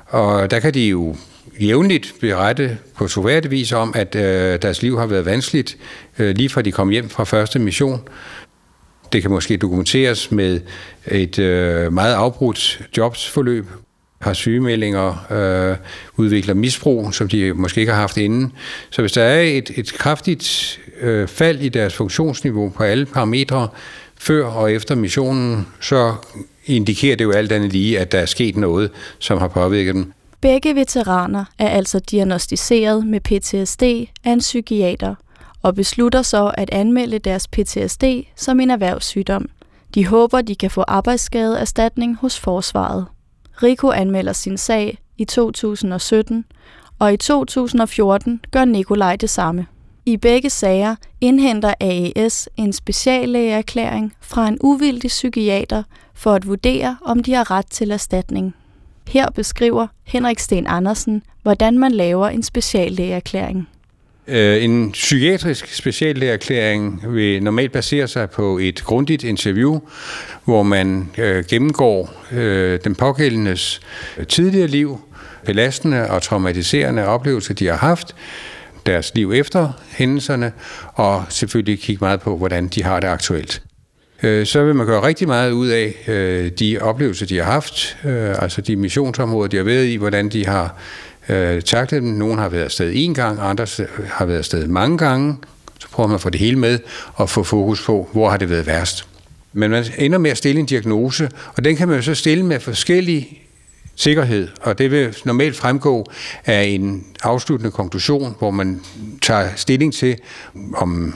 Og 0.06 0.50
der 0.50 0.60
kan 0.60 0.74
de 0.74 0.88
jo 0.88 1.16
jævnligt 1.60 2.14
berette 2.20 2.78
på 2.96 3.08
troværdig 3.08 3.50
vis 3.50 3.72
om, 3.72 3.92
at 3.96 4.14
øh, 4.14 4.62
deres 4.62 4.82
liv 4.82 4.98
har 4.98 5.06
været 5.06 5.24
vanskeligt, 5.24 5.76
øh, 6.18 6.36
lige 6.36 6.48
fra 6.48 6.62
de 6.62 6.72
kom 6.72 6.88
hjem 6.88 7.08
fra 7.08 7.24
første 7.24 7.58
mission. 7.58 8.00
Det 9.12 9.22
kan 9.22 9.30
måske 9.30 9.56
dokumenteres 9.56 10.32
med 10.32 10.60
et 11.06 11.38
øh, 11.38 11.92
meget 11.92 12.14
afbrudt 12.14 12.80
jobsforløb, 12.96 13.66
har 14.20 14.32
sygemeldinger, 14.32 15.26
øh, 15.30 15.76
udvikler 16.16 16.54
misbrug, 16.54 17.14
som 17.14 17.28
de 17.28 17.52
måske 17.52 17.80
ikke 17.80 17.92
har 17.92 18.00
haft 18.00 18.16
inden. 18.16 18.52
Så 18.90 19.02
hvis 19.02 19.12
der 19.12 19.22
er 19.22 19.40
et, 19.40 19.70
et 19.76 19.92
kraftigt 19.92 20.80
øh, 21.00 21.28
fald 21.28 21.60
i 21.60 21.68
deres 21.68 21.94
funktionsniveau 21.94 22.68
på 22.68 22.82
alle 22.82 23.06
parametre, 23.06 23.68
før 24.18 24.46
og 24.46 24.72
efter 24.72 24.94
missionen, 24.94 25.66
så 25.80 26.14
indikerer 26.66 27.16
det 27.16 27.24
jo 27.24 27.32
alt 27.32 27.52
andet 27.52 27.72
lige, 27.72 27.98
at 27.98 28.12
der 28.12 28.18
er 28.18 28.26
sket 28.26 28.56
noget, 28.56 28.90
som 29.18 29.38
har 29.38 29.48
påvirket 29.48 29.94
dem. 29.94 30.12
Begge 30.40 30.74
veteraner 30.74 31.44
er 31.58 31.68
altså 31.68 31.98
diagnostiseret 31.98 33.06
med 33.06 33.20
PTSD 33.20 33.82
af 34.24 34.32
en 34.32 34.38
psykiater 34.38 35.14
og 35.62 35.74
beslutter 35.74 36.22
så 36.22 36.52
at 36.54 36.70
anmelde 36.70 37.18
deres 37.18 37.48
PTSD 37.48 38.04
som 38.36 38.60
en 38.60 38.70
erhvervssygdom. 38.70 39.48
De 39.94 40.06
håber, 40.06 40.40
de 40.40 40.54
kan 40.54 40.70
få 40.70 40.84
arbejdsskadeerstatning 40.88 42.16
hos 42.16 42.40
forsvaret. 42.40 43.06
Rico 43.62 43.90
anmelder 43.90 44.32
sin 44.32 44.58
sag 44.58 44.98
i 45.16 45.24
2017, 45.24 46.44
og 46.98 47.12
i 47.12 47.16
2014 47.16 48.40
gør 48.50 48.64
Nikolaj 48.64 49.16
det 49.16 49.30
samme. 49.30 49.66
I 50.08 50.16
begge 50.16 50.50
sager 50.50 50.96
indhenter 51.20 51.74
AES 51.80 52.48
en 52.56 52.72
speciallægeerklæring 52.72 54.12
fra 54.20 54.48
en 54.48 54.58
uvildig 54.60 55.08
psykiater 55.08 55.82
for 56.14 56.32
at 56.32 56.46
vurdere, 56.46 56.96
om 57.04 57.22
de 57.22 57.32
har 57.32 57.50
ret 57.50 57.66
til 57.70 57.90
erstatning. 57.90 58.54
Her 59.08 59.30
beskriver 59.30 59.86
Henrik 60.04 60.38
Sten 60.38 60.66
Andersen, 60.66 61.22
hvordan 61.42 61.78
man 61.78 61.92
laver 61.92 62.28
en 62.28 62.42
speciallægeerklæring. 62.42 63.68
Øh, 64.28 64.64
en 64.64 64.92
psykiatrisk 64.92 65.74
speciallægeerklæring 65.74 67.02
vil 67.14 67.42
normalt 67.42 67.72
basere 67.72 68.08
sig 68.08 68.30
på 68.30 68.58
et 68.58 68.84
grundigt 68.84 69.24
interview, 69.24 69.80
hvor 70.44 70.62
man 70.62 71.10
øh, 71.18 71.44
gennemgår 71.44 72.14
øh, 72.32 72.80
den 72.84 72.94
pågældendes 72.94 73.80
tidligere 74.28 74.66
liv, 74.66 75.00
belastende 75.44 76.10
og 76.10 76.22
traumatiserende 76.22 77.06
oplevelser, 77.06 77.54
de 77.54 77.66
har 77.66 77.76
haft, 77.76 78.14
deres 78.86 79.12
liv 79.14 79.32
efter 79.32 79.72
hændelserne, 79.90 80.52
og 80.94 81.24
selvfølgelig 81.28 81.78
kigge 81.78 82.04
meget 82.04 82.20
på, 82.20 82.36
hvordan 82.36 82.68
de 82.68 82.82
har 82.82 83.00
det 83.00 83.08
aktuelt. 83.08 83.62
Øh, 84.22 84.46
så 84.46 84.64
vil 84.64 84.74
man 84.74 84.86
gøre 84.86 85.02
rigtig 85.02 85.28
meget 85.28 85.50
ud 85.50 85.68
af 85.68 85.94
øh, 86.08 86.50
de 86.58 86.78
oplevelser, 86.80 87.26
de 87.26 87.36
har 87.36 87.44
haft, 87.44 87.98
øh, 88.04 88.42
altså 88.42 88.60
de 88.60 88.76
missionsområder, 88.76 89.48
de 89.48 89.56
har 89.56 89.64
været 89.64 89.86
i, 89.86 89.96
hvordan 89.96 90.28
de 90.28 90.46
har 90.46 90.78
taklet 91.64 92.02
dem. 92.02 92.10
Nogle 92.10 92.40
har 92.40 92.48
været 92.48 92.64
afsted 92.64 92.92
en 92.94 93.14
gang, 93.14 93.38
andre 93.42 93.66
har 94.08 94.24
været 94.24 94.38
afsted 94.38 94.66
mange 94.66 94.98
gange. 94.98 95.36
Så 95.78 95.88
prøver 95.88 96.06
man 96.06 96.14
at 96.14 96.20
få 96.20 96.30
det 96.30 96.40
hele 96.40 96.58
med 96.58 96.78
og 97.14 97.30
få 97.30 97.42
fokus 97.42 97.84
på, 97.84 98.08
hvor 98.12 98.30
har 98.30 98.36
det 98.36 98.50
været 98.50 98.66
værst. 98.66 99.08
Men 99.52 99.70
man 99.70 99.84
ender 99.98 100.18
med 100.18 100.30
at 100.30 100.36
stille 100.36 100.60
en 100.60 100.66
diagnose, 100.66 101.30
og 101.56 101.64
den 101.64 101.76
kan 101.76 101.88
man 101.88 101.96
jo 101.96 102.02
så 102.02 102.14
stille 102.14 102.46
med 102.46 102.60
forskellige 102.60 103.45
sikkerhed, 103.96 104.48
og 104.60 104.78
det 104.78 104.90
vil 104.90 105.16
normalt 105.24 105.56
fremgå 105.56 106.06
af 106.44 106.62
en 106.62 107.06
afsluttende 107.22 107.70
konklusion, 107.70 108.36
hvor 108.38 108.50
man 108.50 108.80
tager 109.22 109.48
stilling 109.56 109.94
til, 109.94 110.16
om 110.76 111.14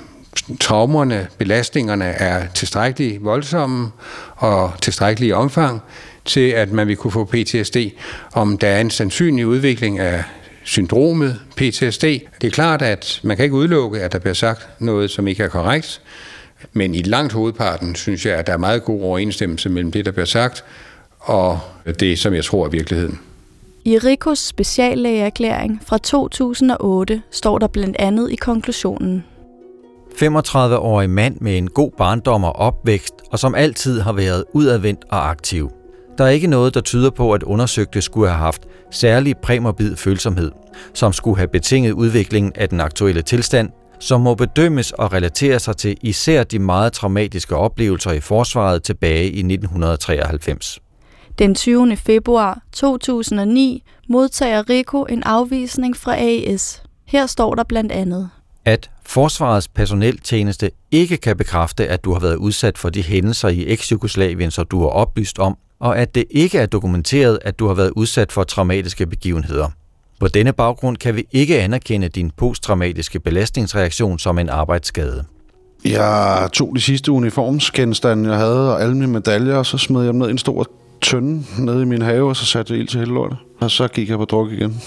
traumerne, 0.60 1.26
belastningerne 1.38 2.04
er 2.04 2.46
tilstrækkeligt 2.54 3.24
voldsomme 3.24 3.90
og 4.36 4.72
tilstrækkeligt 4.82 5.34
omfang 5.34 5.80
til, 6.24 6.50
at 6.50 6.72
man 6.72 6.88
vil 6.88 6.96
kunne 6.96 7.10
få 7.10 7.24
PTSD, 7.24 7.76
om 8.32 8.58
der 8.58 8.68
er 8.68 8.80
en 8.80 8.90
sandsynlig 8.90 9.46
udvikling 9.46 9.98
af 9.98 10.24
syndromet 10.64 11.40
PTSD. 11.56 12.04
Det 12.04 12.44
er 12.44 12.50
klart, 12.50 12.82
at 12.82 13.20
man 13.22 13.36
kan 13.36 13.44
ikke 13.44 13.56
udelukke, 13.56 14.00
at 14.00 14.12
der 14.12 14.18
bliver 14.18 14.34
sagt 14.34 14.68
noget, 14.78 15.10
som 15.10 15.28
ikke 15.28 15.42
er 15.42 15.48
korrekt, 15.48 16.00
men 16.72 16.94
i 16.94 17.02
langt 17.02 17.32
hovedparten 17.32 17.94
synes 17.94 18.26
jeg, 18.26 18.34
at 18.34 18.46
der 18.46 18.52
er 18.52 18.56
meget 18.56 18.84
god 18.84 19.02
overensstemmelse 19.02 19.68
mellem 19.68 19.92
det, 19.92 20.04
der 20.04 20.10
bliver 20.10 20.26
sagt, 20.26 20.64
og 21.20 21.58
det, 22.00 22.18
som 22.18 22.34
jeg 22.34 22.44
tror 22.44 22.66
er 22.66 22.70
virkeligheden. 22.70 23.20
I 23.84 23.98
Rikos 23.98 24.38
speciallægeerklæring 24.38 25.82
fra 25.86 25.98
2008 25.98 27.22
står 27.30 27.58
der 27.58 27.66
blandt 27.66 27.96
andet 27.98 28.30
i 28.30 28.36
konklusionen. 28.36 29.24
35-årig 30.14 31.10
mand 31.10 31.36
med 31.40 31.58
en 31.58 31.70
god 31.70 31.90
barndom 31.98 32.44
og 32.44 32.56
opvækst, 32.56 33.14
og 33.32 33.38
som 33.38 33.54
altid 33.54 34.00
har 34.00 34.12
været 34.12 34.44
udadvendt 34.52 35.04
og 35.10 35.30
aktiv. 35.30 35.70
Der 36.18 36.24
er 36.24 36.28
ikke 36.28 36.46
noget, 36.46 36.74
der 36.74 36.80
tyder 36.80 37.10
på, 37.10 37.32
at 37.32 37.42
undersøgte 37.42 38.02
skulle 38.02 38.28
have 38.28 38.38
haft 38.38 38.62
særlig 38.90 39.36
præmorbid 39.36 39.96
følsomhed, 39.96 40.50
som 40.94 41.12
skulle 41.12 41.36
have 41.36 41.48
betinget 41.48 41.92
udviklingen 41.92 42.52
af 42.54 42.68
den 42.68 42.80
aktuelle 42.80 43.22
tilstand, 43.22 43.70
som 44.00 44.20
må 44.20 44.34
bedømmes 44.34 44.92
og 44.92 45.12
relatere 45.12 45.58
sig 45.58 45.76
til 45.76 45.96
især 46.02 46.44
de 46.44 46.58
meget 46.58 46.92
traumatiske 46.92 47.56
oplevelser 47.56 48.10
i 48.12 48.20
forsvaret 48.20 48.82
tilbage 48.82 49.24
i 49.24 49.38
1993. 49.38 50.80
Den 51.40 51.54
20. 51.54 51.96
februar 51.96 52.62
2009 52.72 53.82
modtager 54.08 54.70
Rico 54.70 55.04
en 55.04 55.22
afvisning 55.22 55.96
fra 55.96 56.16
AES. 56.16 56.82
Her 57.04 57.26
står 57.26 57.54
der 57.54 57.64
blandt 57.64 57.92
andet. 57.92 58.30
At 58.64 58.90
Forsvarets 59.06 59.68
personeltjeneste 59.68 60.70
ikke 60.90 61.16
kan 61.16 61.36
bekræfte, 61.36 61.88
at 61.88 62.04
du 62.04 62.12
har 62.12 62.20
været 62.20 62.36
udsat 62.36 62.78
for 62.78 62.88
de 62.88 63.02
hændelser 63.02 63.48
i 63.48 63.66
eks-Jugoslavien, 63.66 64.50
som 64.50 64.66
du 64.66 64.80
har 64.80 64.88
oplyst 64.88 65.38
om, 65.38 65.56
og 65.78 65.98
at 65.98 66.14
det 66.14 66.24
ikke 66.30 66.58
er 66.58 66.66
dokumenteret, 66.66 67.38
at 67.42 67.58
du 67.58 67.66
har 67.66 67.74
været 67.74 67.90
udsat 67.90 68.32
for 68.32 68.44
traumatiske 68.44 69.06
begivenheder. 69.06 69.68
På 70.18 70.28
denne 70.28 70.52
baggrund 70.52 70.96
kan 70.96 71.16
vi 71.16 71.24
ikke 71.32 71.60
anerkende 71.60 72.08
din 72.08 72.30
posttraumatiske 72.36 73.20
belastningsreaktion 73.20 74.18
som 74.18 74.38
en 74.38 74.48
arbejdsskade. 74.48 75.24
Jeg 75.84 76.48
tog 76.52 76.72
de 76.76 76.80
sidste 76.80 77.12
uniformsgenstande, 77.12 78.30
jeg 78.30 78.38
havde, 78.38 78.74
og 78.74 78.82
alle 78.82 78.94
mine 78.94 79.12
medaljer, 79.12 79.56
og 79.56 79.66
så 79.66 79.78
smed 79.78 80.02
jeg 80.02 80.12
dem 80.12 80.18
ned 80.18 80.28
i 80.28 80.30
en 80.30 80.38
stor 80.38 80.66
tønde 81.00 81.44
nede 81.58 81.82
i 81.82 81.84
min 81.84 82.02
have, 82.02 82.28
og 82.28 82.36
så 82.36 82.46
satte 82.46 82.72
jeg 82.72 82.80
ild 82.80 82.88
til 82.88 83.00
hele 83.00 83.12
lortet. 83.12 83.38
Og 83.60 83.70
så 83.70 83.88
gik 83.88 84.08
jeg 84.08 84.18
på 84.18 84.24
druk 84.24 84.52
igen. 84.52 84.82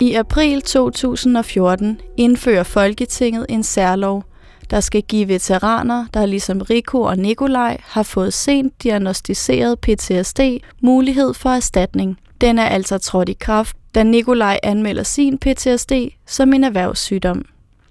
I 0.00 0.14
april 0.14 0.62
2014 0.62 2.00
indfører 2.16 2.62
Folketinget 2.62 3.46
en 3.48 3.62
særlov, 3.62 4.24
der 4.70 4.80
skal 4.80 5.02
give 5.02 5.28
veteraner, 5.28 6.06
der 6.14 6.26
ligesom 6.26 6.60
Rico 6.60 7.00
og 7.00 7.18
Nikolaj 7.18 7.76
har 7.84 8.02
fået 8.02 8.32
sent 8.32 8.82
diagnostiseret 8.82 9.78
PTSD, 9.80 10.40
mulighed 10.80 11.34
for 11.34 11.50
erstatning. 11.50 12.18
Den 12.40 12.58
er 12.58 12.66
altså 12.66 12.98
trådt 12.98 13.28
i 13.28 13.36
kraft, 13.40 13.76
da 13.94 14.02
Nikolaj 14.02 14.58
anmelder 14.62 15.02
sin 15.02 15.38
PTSD 15.38 15.92
som 16.26 16.52
en 16.52 16.64
erhvervssygdom. 16.64 17.44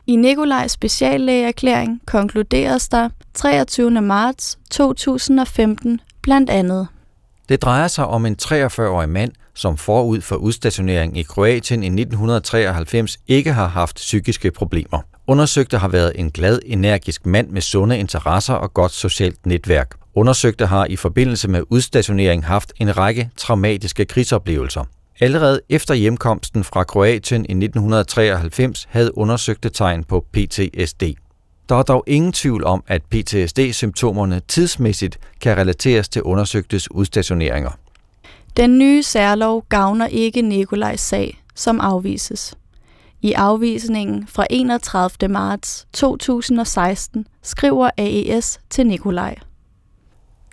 I 0.07 0.15
Nikolajs 0.15 0.71
speciallægeerklæring 0.71 2.01
konkluderes 2.05 2.89
der 2.89 3.09
23. 3.33 4.01
marts 4.01 4.57
2015 4.71 5.99
blandt 6.23 6.49
andet. 6.49 6.87
Det 7.49 7.61
drejer 7.61 7.87
sig 7.87 8.07
om 8.07 8.25
en 8.25 8.35
43-årig 8.41 9.09
mand, 9.09 9.31
som 9.53 9.77
forud 9.77 10.21
for 10.21 10.35
udstationering 10.35 11.17
i 11.17 11.23
Kroatien 11.23 11.83
i 11.83 11.87
1993 11.87 13.19
ikke 13.27 13.53
har 13.53 13.67
haft 13.67 13.95
psykiske 13.95 14.51
problemer. 14.51 14.99
Undersøgte 15.27 15.77
har 15.77 15.87
været 15.87 16.11
en 16.15 16.31
glad, 16.31 16.59
energisk 16.65 17.25
mand 17.25 17.49
med 17.49 17.61
sunde 17.61 17.97
interesser 17.97 18.53
og 18.53 18.73
godt 18.73 18.91
socialt 18.91 19.45
netværk. 19.45 19.95
Undersøgte 20.15 20.65
har 20.65 20.85
i 20.85 20.95
forbindelse 20.95 21.47
med 21.47 21.63
udstationering 21.69 22.45
haft 22.45 22.73
en 22.77 22.97
række 22.97 23.29
traumatiske 23.37 24.05
krigsoplevelser. 24.05 24.83
Allerede 25.19 25.61
efter 25.69 25.93
hjemkomsten 25.93 26.63
fra 26.63 26.83
Kroatien 26.83 27.41
i 27.41 27.53
1993 27.53 28.87
havde 28.89 29.17
undersøgte 29.17 29.69
tegn 29.69 30.03
på 30.03 30.25
PTSD. 30.33 31.03
Der 31.69 31.75
er 31.75 31.83
dog 31.83 32.03
ingen 32.07 32.31
tvivl 32.31 32.63
om, 32.63 32.83
at 32.87 33.01
PTSD-symptomerne 33.03 34.41
tidsmæssigt 34.47 35.19
kan 35.41 35.57
relateres 35.57 36.09
til 36.09 36.23
undersøgtes 36.23 36.91
udstationeringer. 36.91 37.71
Den 38.57 38.77
nye 38.77 39.03
særlov 39.03 39.65
gavner 39.69 40.07
ikke 40.07 40.41
Nikolajs 40.41 41.01
sag, 41.01 41.43
som 41.55 41.79
afvises. 41.79 42.57
I 43.21 43.33
afvisningen 43.33 44.27
fra 44.27 44.45
31. 44.49 45.29
marts 45.29 45.87
2016 45.93 47.27
skriver 47.41 47.89
AES 47.97 48.59
til 48.69 48.87
Nikolaj. 48.87 49.35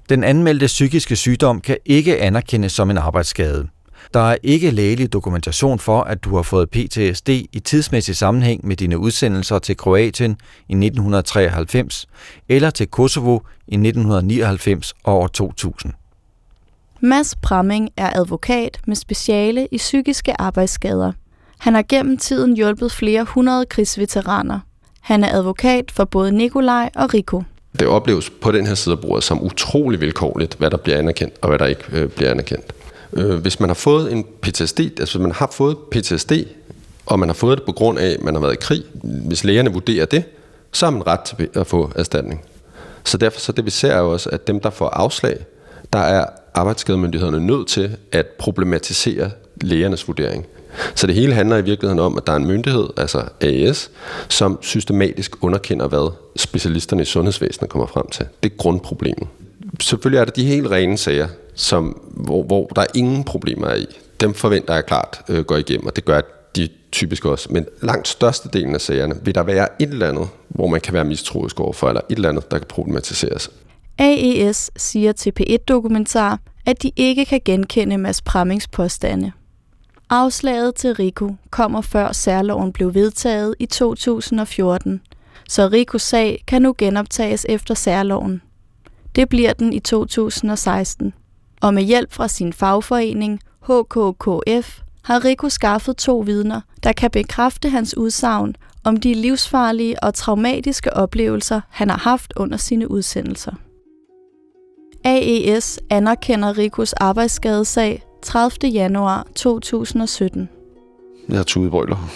Den 0.08 0.24
anmeldte 0.24 0.66
psykiske 0.66 1.16
sygdom 1.16 1.60
kan 1.60 1.76
ikke 1.84 2.20
anerkendes 2.20 2.72
som 2.72 2.90
en 2.90 2.98
arbejdsskade. 2.98 3.68
Der 4.14 4.20
er 4.20 4.36
ikke 4.42 4.70
lægelig 4.70 5.12
dokumentation 5.12 5.78
for, 5.78 6.00
at 6.00 6.24
du 6.24 6.36
har 6.36 6.42
fået 6.42 6.70
PTSD 6.70 7.28
i 7.28 7.62
tidsmæssig 7.64 8.16
sammenhæng 8.16 8.66
med 8.66 8.76
dine 8.76 8.98
udsendelser 8.98 9.58
til 9.58 9.76
Kroatien 9.76 10.30
i 10.68 10.72
1993 10.72 12.06
eller 12.48 12.70
til 12.70 12.86
Kosovo 12.86 13.38
i 13.66 13.74
1999 13.74 14.94
og 15.04 15.18
år 15.18 15.26
2000. 15.26 15.92
Mads 17.00 17.34
Pramming 17.34 17.90
er 17.96 18.10
advokat 18.16 18.80
med 18.86 18.96
speciale 18.96 19.68
i 19.72 19.76
psykiske 19.76 20.40
arbejdsskader. 20.40 21.12
Han 21.58 21.74
har 21.74 21.82
gennem 21.88 22.18
tiden 22.18 22.56
hjulpet 22.56 22.92
flere 22.92 23.24
hundrede 23.24 23.66
krigsveteraner. 23.66 24.60
Han 25.00 25.24
er 25.24 25.34
advokat 25.34 25.90
for 25.90 26.04
både 26.04 26.32
Nikolaj 26.32 26.90
og 26.96 27.14
Rico. 27.14 27.42
Det 27.78 27.88
opleves 27.88 28.30
på 28.30 28.52
den 28.52 28.66
her 28.66 28.74
side 28.74 28.92
af 28.92 29.00
bordet 29.00 29.24
som 29.24 29.42
utrolig 29.42 30.00
vilkårligt, 30.00 30.54
hvad 30.54 30.70
der 30.70 30.76
bliver 30.76 30.98
anerkendt 30.98 31.34
og 31.42 31.48
hvad 31.48 31.58
der 31.58 31.66
ikke 31.66 31.84
øh, 31.92 32.08
bliver 32.08 32.30
anerkendt. 32.30 32.72
Øh, 33.12 33.34
hvis 33.34 33.60
man 33.60 33.68
har 33.68 33.74
fået 33.74 34.12
en 34.12 34.24
PTSD, 34.42 34.80
altså 34.80 35.18
hvis 35.18 35.22
man 35.22 35.32
har 35.32 35.50
fået 35.52 35.76
PTSD, 35.90 36.32
og 37.06 37.18
man 37.18 37.28
har 37.28 37.34
fået 37.34 37.58
det 37.58 37.66
på 37.66 37.72
grund 37.72 37.98
af, 37.98 38.10
at 38.10 38.22
man 38.22 38.34
har 38.34 38.40
været 38.40 38.52
i 38.52 38.58
krig, 38.60 38.82
hvis 39.02 39.44
lægerne 39.44 39.72
vurderer 39.72 40.06
det, 40.06 40.24
så 40.72 40.86
har 40.86 40.90
man 40.90 41.06
ret 41.06 41.20
til 41.20 41.48
at 41.54 41.66
få 41.66 41.90
erstatning. 41.96 42.44
Så 43.04 43.18
derfor 43.18 43.40
så 43.40 43.52
det 43.52 43.64
vi 43.64 43.70
ser 43.70 43.98
jo 43.98 44.12
også, 44.12 44.30
at 44.30 44.46
dem, 44.46 44.60
der 44.60 44.70
får 44.70 44.88
afslag, 44.88 45.36
der 45.92 45.98
er 45.98 46.26
arbejdsskademyndighederne 46.54 47.46
nødt 47.46 47.68
til 47.68 47.96
at 48.12 48.26
problematisere 48.26 49.30
lægernes 49.60 50.08
vurdering. 50.08 50.46
Så 50.94 51.06
det 51.06 51.14
hele 51.14 51.34
handler 51.34 51.56
i 51.56 51.64
virkeligheden 51.64 51.98
om, 51.98 52.16
at 52.16 52.26
der 52.26 52.32
er 52.32 52.36
en 52.36 52.46
myndighed, 52.46 52.88
altså 52.96 53.24
AES, 53.40 53.90
som 54.28 54.58
systematisk 54.62 55.44
underkender, 55.44 55.88
hvad 55.88 56.12
specialisterne 56.36 57.02
i 57.02 57.04
sundhedsvæsenet 57.04 57.70
kommer 57.70 57.86
frem 57.86 58.08
til. 58.08 58.26
Det 58.42 58.52
er 58.52 58.56
grundproblemet. 58.56 59.28
Selvfølgelig 59.80 60.20
er 60.20 60.24
der 60.24 60.32
de 60.32 60.44
helt 60.44 60.70
rene 60.70 60.98
sager, 60.98 61.28
som, 61.60 62.00
hvor, 62.10 62.42
hvor 62.42 62.66
der 62.66 62.82
er 62.82 62.86
ingen 62.94 63.24
problemer 63.24 63.66
er 63.66 63.76
i. 63.76 63.86
Dem 64.20 64.34
forventer 64.34 64.74
jeg 64.74 64.86
klart 64.86 65.22
øh, 65.28 65.44
går 65.44 65.56
igennem, 65.56 65.86
og 65.86 65.96
det 65.96 66.04
gør 66.04 66.20
de 66.56 66.68
typisk 66.92 67.24
også. 67.24 67.48
Men 67.52 67.66
langt 67.82 68.08
størstedelen 68.08 68.74
af 68.74 68.80
sagerne 68.80 69.14
vil 69.22 69.34
der 69.34 69.42
være 69.42 69.68
et 69.82 69.90
eller 69.90 70.08
andet, 70.08 70.28
hvor 70.48 70.66
man 70.66 70.80
kan 70.80 70.94
være 70.94 71.04
mistroisk 71.04 71.60
overfor, 71.60 71.88
eller 71.88 72.00
et 72.10 72.16
eller 72.16 72.28
andet, 72.28 72.50
der 72.50 72.58
kan 72.58 72.66
problematiseres. 72.68 73.50
AES 73.98 74.70
siger 74.76 75.12
til 75.12 75.32
P1-dokumentar, 75.40 76.38
at 76.66 76.82
de 76.82 76.92
ikke 76.96 77.24
kan 77.24 77.40
genkende 77.44 77.98
Mads 77.98 78.22
Prammings 78.22 78.68
påstande. 78.68 79.32
Afslaget 80.10 80.74
til 80.74 80.94
Rico 80.94 81.34
kommer 81.50 81.80
før 81.80 82.12
særloven 82.12 82.72
blev 82.72 82.94
vedtaget 82.94 83.54
i 83.58 83.66
2014, 83.66 85.00
så 85.48 85.68
Ricos 85.72 86.02
sag 86.02 86.44
kan 86.46 86.62
nu 86.62 86.74
genoptages 86.78 87.46
efter 87.48 87.74
særloven. 87.74 88.42
Det 89.16 89.28
bliver 89.28 89.52
den 89.52 89.72
i 89.72 89.80
2016. 89.80 91.12
Og 91.60 91.74
med 91.74 91.82
hjælp 91.82 92.12
fra 92.12 92.28
sin 92.28 92.52
fagforening, 92.52 93.40
HKKF, 93.62 94.80
har 95.04 95.24
Rico 95.24 95.48
skaffet 95.48 95.96
to 95.96 96.18
vidner, 96.18 96.60
der 96.82 96.92
kan 96.92 97.10
bekræfte 97.10 97.68
hans 97.68 97.96
udsagn 97.96 98.56
om 98.84 98.96
de 98.96 99.14
livsfarlige 99.14 100.02
og 100.02 100.14
traumatiske 100.14 100.92
oplevelser, 100.92 101.60
han 101.68 101.90
har 101.90 101.98
haft 101.98 102.32
under 102.36 102.56
sine 102.56 102.90
udsendelser. 102.90 103.52
AES 105.04 105.78
anerkender 105.90 106.58
Rikos 106.58 106.92
arbejdsskadesag 106.92 108.02
30. 108.22 108.68
januar 108.68 109.26
2017. 109.34 110.48
Jeg 111.28 111.38
er 111.38 111.42
tudebrøler. 111.42 112.10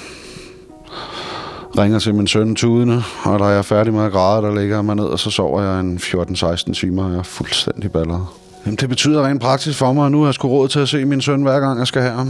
Ringer 1.78 1.98
til 1.98 2.14
min 2.14 2.26
søn 2.26 2.54
tudende, 2.54 3.02
og 3.24 3.38
da 3.38 3.44
jeg 3.44 3.58
er 3.58 3.62
færdig 3.62 3.92
med 3.92 4.04
at 4.04 4.12
græde, 4.12 4.42
der 4.42 4.54
ligger 4.54 4.76
jeg 4.76 4.84
mig 4.84 4.96
ned, 4.96 5.04
og 5.04 5.18
så 5.18 5.30
sover 5.30 5.62
jeg 5.62 5.80
en 5.80 5.96
14-16 5.98 6.72
timer, 6.72 7.04
og 7.04 7.10
jeg 7.10 7.18
er 7.18 7.22
fuldstændig 7.22 7.92
balleret. 7.92 8.26
Jamen, 8.64 8.76
det 8.76 8.88
betyder 8.88 9.26
rent 9.26 9.42
praktisk 9.42 9.78
for 9.78 9.92
mig, 9.92 10.06
at 10.06 10.12
nu 10.12 10.18
har 10.18 10.26
jeg 10.26 10.34
sgu 10.34 10.48
råd 10.48 10.68
til 10.68 10.80
at 10.80 10.88
se 10.88 11.04
min 11.04 11.20
søn, 11.20 11.42
hver 11.42 11.60
gang 11.60 11.78
jeg 11.78 11.86
skal 11.86 12.02
have 12.02 12.14
ham. 12.14 12.28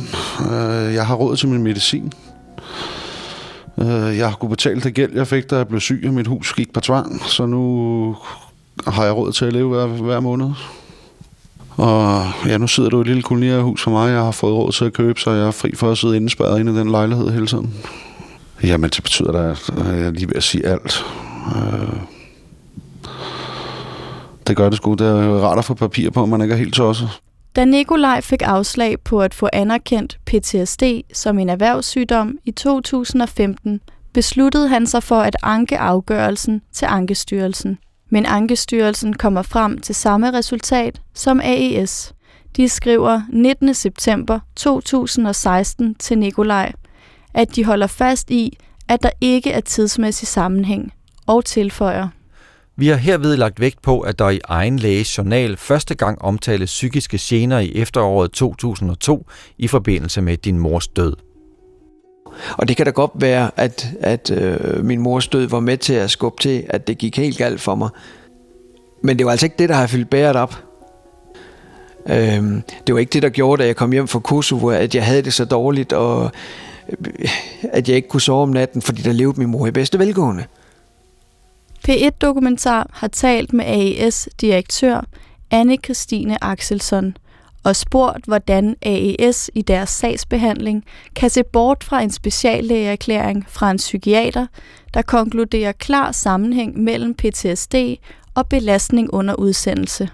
Øh, 0.52 0.94
jeg 0.94 1.06
har 1.06 1.14
råd 1.14 1.36
til 1.36 1.48
min 1.48 1.62
medicin. 1.62 2.12
Øh, 3.78 4.18
jeg 4.18 4.28
har 4.28 4.36
kunnet 4.36 4.50
betale 4.50 4.80
det 4.80 4.94
gæld, 4.94 5.12
jeg 5.14 5.26
fik, 5.26 5.50
da 5.50 5.56
jeg 5.56 5.68
blev 5.68 5.80
syg, 5.80 6.04
og 6.06 6.14
mit 6.14 6.26
hus 6.26 6.52
gik 6.52 6.72
på 6.72 6.80
tvang. 6.80 7.20
Så 7.26 7.46
nu 7.46 8.16
har 8.86 9.04
jeg 9.04 9.16
råd 9.16 9.32
til 9.32 9.44
at 9.44 9.52
leve 9.52 9.68
hver, 9.68 9.86
hver 9.86 10.20
måned. 10.20 10.50
Og 11.76 12.26
ja, 12.46 12.58
nu 12.58 12.66
sidder 12.66 12.90
du 12.90 12.98
i 12.98 13.00
et 13.00 13.06
lille 13.06 13.22
kolonierhus 13.22 13.82
for 13.82 13.90
mig. 13.90 14.12
Jeg 14.12 14.20
har 14.20 14.30
fået 14.30 14.54
råd 14.54 14.72
til 14.72 14.84
at 14.84 14.92
købe, 14.92 15.20
så 15.20 15.30
jeg 15.30 15.46
er 15.46 15.50
fri 15.50 15.74
for 15.74 15.90
at 15.90 15.98
sidde 15.98 16.16
indespærret 16.16 16.60
inde 16.60 16.72
i 16.72 16.76
den 16.76 16.90
lejlighed 16.90 17.30
hele 17.30 17.46
tiden. 17.46 17.74
Jamen, 18.62 18.90
det 18.90 19.02
betyder 19.02 19.32
da, 19.32 19.38
at 19.38 19.72
jeg 19.96 20.06
er 20.06 20.10
lige 20.10 20.28
ved 20.28 20.36
at 20.36 20.42
sige 20.42 20.66
alt. 20.66 21.04
Øh, 21.56 22.13
det 24.46 24.56
gør 24.56 24.68
det 24.68 24.76
sgu. 24.76 24.94
Det 24.94 25.06
er 25.06 25.38
rart 25.38 25.58
at 25.58 25.64
få 25.64 25.74
papir 25.74 26.10
på, 26.10 26.26
man 26.26 26.40
ikke 26.40 26.52
er 26.52 26.58
helt 26.58 26.74
tosset. 26.74 27.08
Da 27.56 27.64
Nikolaj 27.64 28.20
fik 28.20 28.42
afslag 28.44 29.00
på 29.00 29.20
at 29.20 29.34
få 29.34 29.48
anerkendt 29.52 30.18
PTSD 30.26 30.82
som 31.12 31.38
en 31.38 31.48
erhvervssygdom 31.48 32.38
i 32.44 32.50
2015, 32.50 33.80
besluttede 34.12 34.68
han 34.68 34.86
sig 34.86 35.02
for 35.02 35.20
at 35.20 35.36
anke 35.42 35.78
afgørelsen 35.78 36.62
til 36.72 36.86
Ankestyrelsen. 36.90 37.78
Men 38.10 38.26
Ankestyrelsen 38.26 39.12
kommer 39.12 39.42
frem 39.42 39.78
til 39.80 39.94
samme 39.94 40.32
resultat 40.32 41.00
som 41.14 41.40
AES. 41.44 42.14
De 42.56 42.68
skriver 42.68 43.22
19. 43.28 43.74
september 43.74 44.40
2016 44.56 45.94
til 45.94 46.18
Nikolaj, 46.18 46.72
at 47.34 47.56
de 47.56 47.64
holder 47.64 47.86
fast 47.86 48.30
i, 48.30 48.58
at 48.88 49.02
der 49.02 49.10
ikke 49.20 49.52
er 49.52 49.60
tidsmæssig 49.60 50.28
sammenhæng, 50.28 50.92
og 51.26 51.44
tilføjer. 51.44 52.08
Vi 52.76 52.88
har 52.88 52.96
herved 52.96 53.36
lagt 53.36 53.60
vægt 53.60 53.82
på, 53.82 54.00
at 54.00 54.18
der 54.18 54.30
i 54.30 54.40
egen 54.44 54.78
læges 54.78 55.18
journal 55.18 55.56
første 55.56 55.94
gang 55.94 56.22
omtales 56.22 56.70
psykiske 56.70 57.18
gener 57.20 57.58
i 57.58 57.72
efteråret 57.74 58.32
2002 58.32 59.26
i 59.58 59.68
forbindelse 59.68 60.22
med 60.22 60.36
din 60.36 60.58
mors 60.58 60.88
død. 60.88 61.16
Og 62.56 62.68
det 62.68 62.76
kan 62.76 62.86
da 62.86 62.90
godt 62.90 63.10
være, 63.14 63.50
at, 63.56 63.88
at 64.00 64.30
øh, 64.30 64.84
min 64.84 65.00
mors 65.00 65.28
død 65.28 65.48
var 65.48 65.60
med 65.60 65.76
til 65.76 65.92
at 65.92 66.10
skubbe 66.10 66.42
til, 66.42 66.64
at 66.68 66.86
det 66.86 66.98
gik 66.98 67.16
helt 67.16 67.38
galt 67.38 67.60
for 67.60 67.74
mig. 67.74 67.88
Men 69.02 69.18
det 69.18 69.26
var 69.26 69.32
altså 69.32 69.46
ikke 69.46 69.56
det, 69.58 69.68
der 69.68 69.74
har 69.74 69.86
fyldt 69.86 70.10
bæret 70.10 70.36
op. 70.36 70.64
Øhm, 72.08 72.62
det 72.86 72.94
var 72.94 73.00
ikke 73.00 73.10
det, 73.10 73.22
der 73.22 73.28
gjorde, 73.28 73.62
da 73.62 73.66
jeg 73.66 73.76
kom 73.76 73.92
hjem 73.92 74.08
fra 74.08 74.18
Kosovo, 74.18 74.68
at 74.68 74.94
jeg 74.94 75.04
havde 75.04 75.22
det 75.22 75.32
så 75.32 75.44
dårligt, 75.44 75.92
og 75.92 76.30
øh, 76.88 77.28
at 77.62 77.88
jeg 77.88 77.96
ikke 77.96 78.08
kunne 78.08 78.20
sove 78.20 78.42
om 78.42 78.48
natten, 78.48 78.82
fordi 78.82 79.02
der 79.02 79.12
levede 79.12 79.40
min 79.40 79.48
mor 79.48 79.66
i 79.66 79.70
bedste 79.70 79.98
velgående. 79.98 80.44
P1-dokumentar 81.88 82.90
har 82.92 83.08
talt 83.08 83.52
med 83.52 83.64
AES-direktør 83.64 85.06
Anne-Christine 85.54 86.36
Axelsson 86.40 87.16
og 87.64 87.76
spurgt, 87.76 88.24
hvordan 88.24 88.76
AES 88.82 89.50
i 89.54 89.62
deres 89.62 89.90
sagsbehandling 89.90 90.84
kan 91.14 91.30
se 91.30 91.42
bort 91.42 91.84
fra 91.84 92.02
en 92.02 92.10
speciallægeerklæring 92.10 93.44
fra 93.48 93.70
en 93.70 93.76
psykiater, 93.76 94.46
der 94.94 95.02
konkluderer 95.02 95.72
klar 95.72 96.12
sammenhæng 96.12 96.82
mellem 96.82 97.14
PTSD 97.14 97.74
og 98.34 98.48
belastning 98.48 99.14
under 99.14 99.34
udsendelse. 99.34 100.08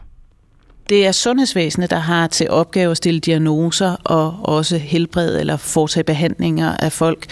Det 0.89 1.07
er 1.07 1.13
sundhedsvæsenet, 1.13 1.91
der 1.91 1.99
har 1.99 2.27
til 2.27 2.51
opgave 2.51 2.91
at 2.91 2.97
stille 2.97 3.21
diagnoser 3.21 3.97
og 4.05 4.35
også 4.43 4.79
helbrede 4.79 5.41
eller 5.41 5.57
foretage 5.57 6.05
behandlinger 6.05 6.77
af 6.77 6.93
folk. 6.93 7.27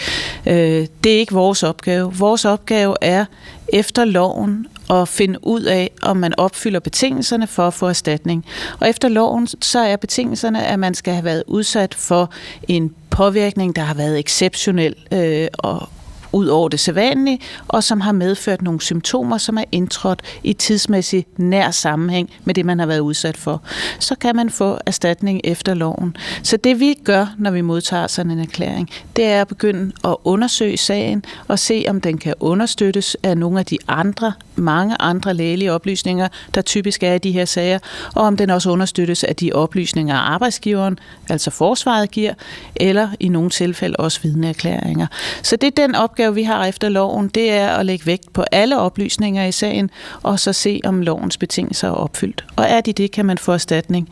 Øh, 0.45 0.87
det 1.03 1.13
er 1.13 1.19
ikke 1.19 1.33
vores 1.33 1.63
opgave. 1.63 2.13
Vores 2.13 2.45
opgave 2.45 2.95
er 3.01 3.25
efter 3.73 4.05
loven 4.05 4.67
og 4.89 5.07
finde 5.07 5.47
ud 5.47 5.61
af, 5.61 5.91
om 6.01 6.17
man 6.17 6.39
opfylder 6.39 6.79
betingelserne 6.79 7.47
for 7.47 7.67
at 7.67 7.73
få 7.73 7.87
erstatning. 7.87 8.45
Og 8.79 8.89
efter 8.89 9.07
loven, 9.07 9.47
så 9.47 9.79
er 9.79 9.95
betingelserne, 9.95 10.65
at 10.65 10.79
man 10.79 10.93
skal 10.93 11.13
have 11.13 11.25
været 11.25 11.43
udsat 11.47 11.93
for 11.93 12.31
en 12.67 12.95
påvirkning, 13.09 13.75
der 13.75 13.81
har 13.81 13.93
været 13.93 14.19
exceptionel 14.19 14.95
øh, 15.11 15.47
og 15.53 15.89
ud 16.31 16.47
over 16.47 16.69
det 16.69 16.79
sædvanlige, 16.79 17.39
og 17.67 17.83
som 17.83 18.01
har 18.01 18.11
medført 18.11 18.61
nogle 18.61 18.81
symptomer, 18.81 19.37
som 19.37 19.57
er 19.57 19.63
indtrådt 19.71 20.21
i 20.43 20.53
tidsmæssig 20.53 21.25
nær 21.37 21.71
sammenhæng 21.71 22.29
med 22.43 22.53
det, 22.53 22.65
man 22.65 22.79
har 22.79 22.85
været 22.85 22.99
udsat 22.99 23.37
for. 23.37 23.61
Så 23.99 24.15
kan 24.15 24.35
man 24.35 24.49
få 24.49 24.77
erstatning 24.85 25.41
efter 25.43 25.73
loven. 25.73 26.17
Så 26.43 26.57
det 26.57 26.79
vi 26.79 26.95
gør, 27.03 27.35
når 27.37 27.51
vi 27.51 27.61
modtager 27.61 28.07
sådan 28.07 28.31
en 28.31 28.39
erklæring, 28.39 28.89
det 29.15 29.25
er 29.25 29.41
at 29.41 29.47
begynde 29.47 29.91
at 30.03 30.15
undersøge 30.23 30.77
sagen 30.77 31.23
og 31.47 31.59
se, 31.59 31.85
om 31.89 32.01
den 32.01 32.17
kan 32.17 32.33
understøttes 32.39 33.17
af 33.23 33.37
nogle 33.37 33.59
af 33.59 33.65
de 33.65 33.77
andre, 33.87 34.33
mange 34.55 34.95
andre 34.99 35.33
lægelige 35.33 35.73
oplysninger, 35.73 36.27
der 36.55 36.61
typisk 36.61 37.03
er 37.03 37.13
i 37.13 37.17
de 37.17 37.31
her 37.31 37.45
sager, 37.45 37.79
og 38.15 38.23
om 38.23 38.37
den 38.37 38.49
også 38.49 38.69
understøttes 38.69 39.23
af 39.23 39.35
de 39.35 39.51
oplysninger, 39.53 40.15
arbejdsgiveren, 40.15 40.99
altså 41.29 41.51
forsvaret 41.51 42.11
giver, 42.11 42.33
eller 42.75 43.09
i 43.19 43.27
nogle 43.27 43.49
tilfælde 43.49 43.95
også 43.95 44.19
vidneerklæringer. 44.23 45.07
Så 45.43 45.55
det 45.55 45.67
er 45.67 45.87
den 45.87 45.95
opgave, 45.95 46.18
opgave, 46.19 46.35
vi 46.35 46.43
har 46.43 46.65
efter 46.65 46.89
loven, 46.89 47.27
det 47.27 47.51
er 47.51 47.67
at 47.67 47.85
lægge 47.85 48.05
vægt 48.05 48.33
på 48.33 48.43
alle 48.51 48.79
oplysninger 48.79 49.45
i 49.45 49.51
sagen, 49.51 49.89
og 50.23 50.39
så 50.39 50.53
se, 50.53 50.81
om 50.83 51.01
lovens 51.01 51.37
betingelser 51.37 51.87
er 51.87 51.91
opfyldt. 51.91 52.45
Og 52.55 52.65
er 52.65 52.81
de 52.81 52.93
det, 52.93 53.11
kan 53.11 53.25
man 53.25 53.37
få 53.37 53.51
erstatning. 53.51 54.09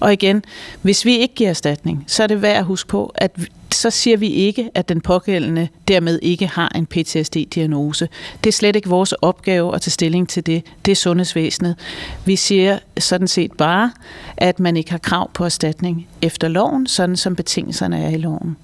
Og 0.00 0.12
igen, 0.12 0.44
hvis 0.82 1.04
vi 1.04 1.18
ikke 1.18 1.34
giver 1.34 1.50
erstatning, 1.50 2.04
så 2.06 2.22
er 2.22 2.26
det 2.26 2.42
værd 2.42 2.56
at 2.56 2.64
huske 2.64 2.88
på, 2.88 3.12
at 3.14 3.30
så 3.72 3.90
siger 3.90 4.16
vi 4.16 4.28
ikke, 4.28 4.70
at 4.74 4.88
den 4.88 5.00
pågældende 5.00 5.68
dermed 5.88 6.18
ikke 6.22 6.46
har 6.46 6.72
en 6.74 6.86
PTSD-diagnose. 6.86 8.08
Det 8.44 8.50
er 8.50 8.52
slet 8.52 8.76
ikke 8.76 8.88
vores 8.88 9.12
opgave 9.12 9.74
at 9.74 9.80
tage 9.80 9.90
stilling 9.90 10.28
til 10.28 10.46
det. 10.46 10.62
Det 10.84 10.92
er 10.92 10.96
sundhedsvæsenet. 10.96 11.76
Vi 12.24 12.36
siger 12.36 12.78
sådan 12.98 13.28
set 13.28 13.52
bare, 13.52 13.92
at 14.36 14.60
man 14.60 14.76
ikke 14.76 14.90
har 14.90 14.98
krav 14.98 15.30
på 15.34 15.44
erstatning 15.44 16.08
efter 16.22 16.48
loven, 16.48 16.86
sådan 16.86 17.16
som 17.16 17.36
betingelserne 17.36 18.04
er 18.04 18.08
i 18.08 18.16
loven. 18.16 18.56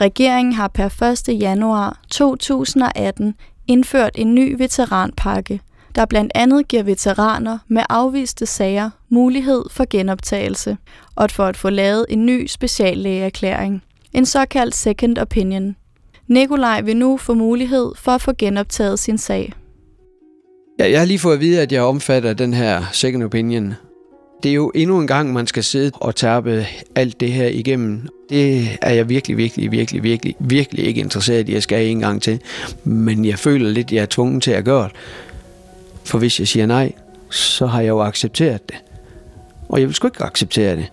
Regeringen 0.00 0.52
har 0.52 0.68
per 0.68 1.02
1. 1.28 1.40
januar 1.40 2.00
2018 2.10 3.34
indført 3.66 4.10
en 4.14 4.34
ny 4.34 4.58
veteranpakke, 4.58 5.60
der 5.94 6.04
blandt 6.06 6.32
andet 6.34 6.68
giver 6.68 6.82
veteraner 6.82 7.58
med 7.68 7.82
afviste 7.88 8.46
sager 8.46 8.90
mulighed 9.08 9.64
for 9.70 9.86
genoptagelse, 9.90 10.76
og 11.16 11.30
for 11.30 11.44
at 11.44 11.56
få 11.56 11.70
lavet 11.70 12.06
en 12.08 12.26
ny 12.26 12.46
speciallægeerklæring, 12.46 13.82
en 14.12 14.26
såkaldt 14.26 14.74
second 14.74 15.18
opinion. 15.18 15.76
Nikolaj 16.26 16.80
vil 16.80 16.96
nu 16.96 17.16
få 17.16 17.34
mulighed 17.34 17.92
for 17.96 18.12
at 18.12 18.20
få 18.20 18.32
genoptaget 18.38 18.98
sin 18.98 19.18
sag. 19.18 19.52
Ja, 20.78 20.90
jeg 20.90 20.98
har 21.00 21.06
lige 21.06 21.18
fået 21.18 21.34
at 21.34 21.40
vide, 21.40 21.62
at 21.62 21.72
jeg 21.72 21.82
omfatter 21.82 22.32
den 22.32 22.54
her 22.54 22.82
second 22.92 23.24
opinion, 23.24 23.74
det 24.42 24.48
er 24.48 24.54
jo 24.54 24.72
endnu 24.74 25.00
en 25.00 25.06
gang, 25.06 25.32
man 25.32 25.46
skal 25.46 25.64
sidde 25.64 25.90
og 25.94 26.16
tærpe 26.16 26.66
alt 26.94 27.20
det 27.20 27.32
her 27.32 27.46
igennem. 27.46 28.08
Det 28.30 28.68
er 28.82 28.92
jeg 28.92 29.08
virkelig, 29.08 29.36
virkelig, 29.36 29.72
virkelig, 29.72 30.02
virkelig, 30.02 30.34
virkelig 30.38 30.84
ikke 30.84 31.00
interesseret 31.00 31.48
i, 31.48 31.50
at 31.50 31.54
jeg 31.54 31.62
skal 31.62 31.86
en 31.86 32.00
gang 32.00 32.22
til. 32.22 32.40
Men 32.84 33.24
jeg 33.24 33.38
føler 33.38 33.70
lidt, 33.70 33.86
at 33.86 33.92
jeg 33.92 34.02
er 34.02 34.06
tvunget 34.06 34.42
til 34.42 34.50
at 34.50 34.64
gøre 34.64 34.84
det. 34.84 34.92
For 36.04 36.18
hvis 36.18 36.40
jeg 36.40 36.48
siger 36.48 36.66
nej, 36.66 36.92
så 37.30 37.66
har 37.66 37.80
jeg 37.80 37.88
jo 37.88 38.00
accepteret 38.00 38.68
det. 38.68 38.76
Og 39.68 39.80
jeg 39.80 39.86
vil 39.86 39.94
sgu 39.94 40.06
ikke 40.06 40.24
acceptere 40.24 40.76
det. 40.76 40.92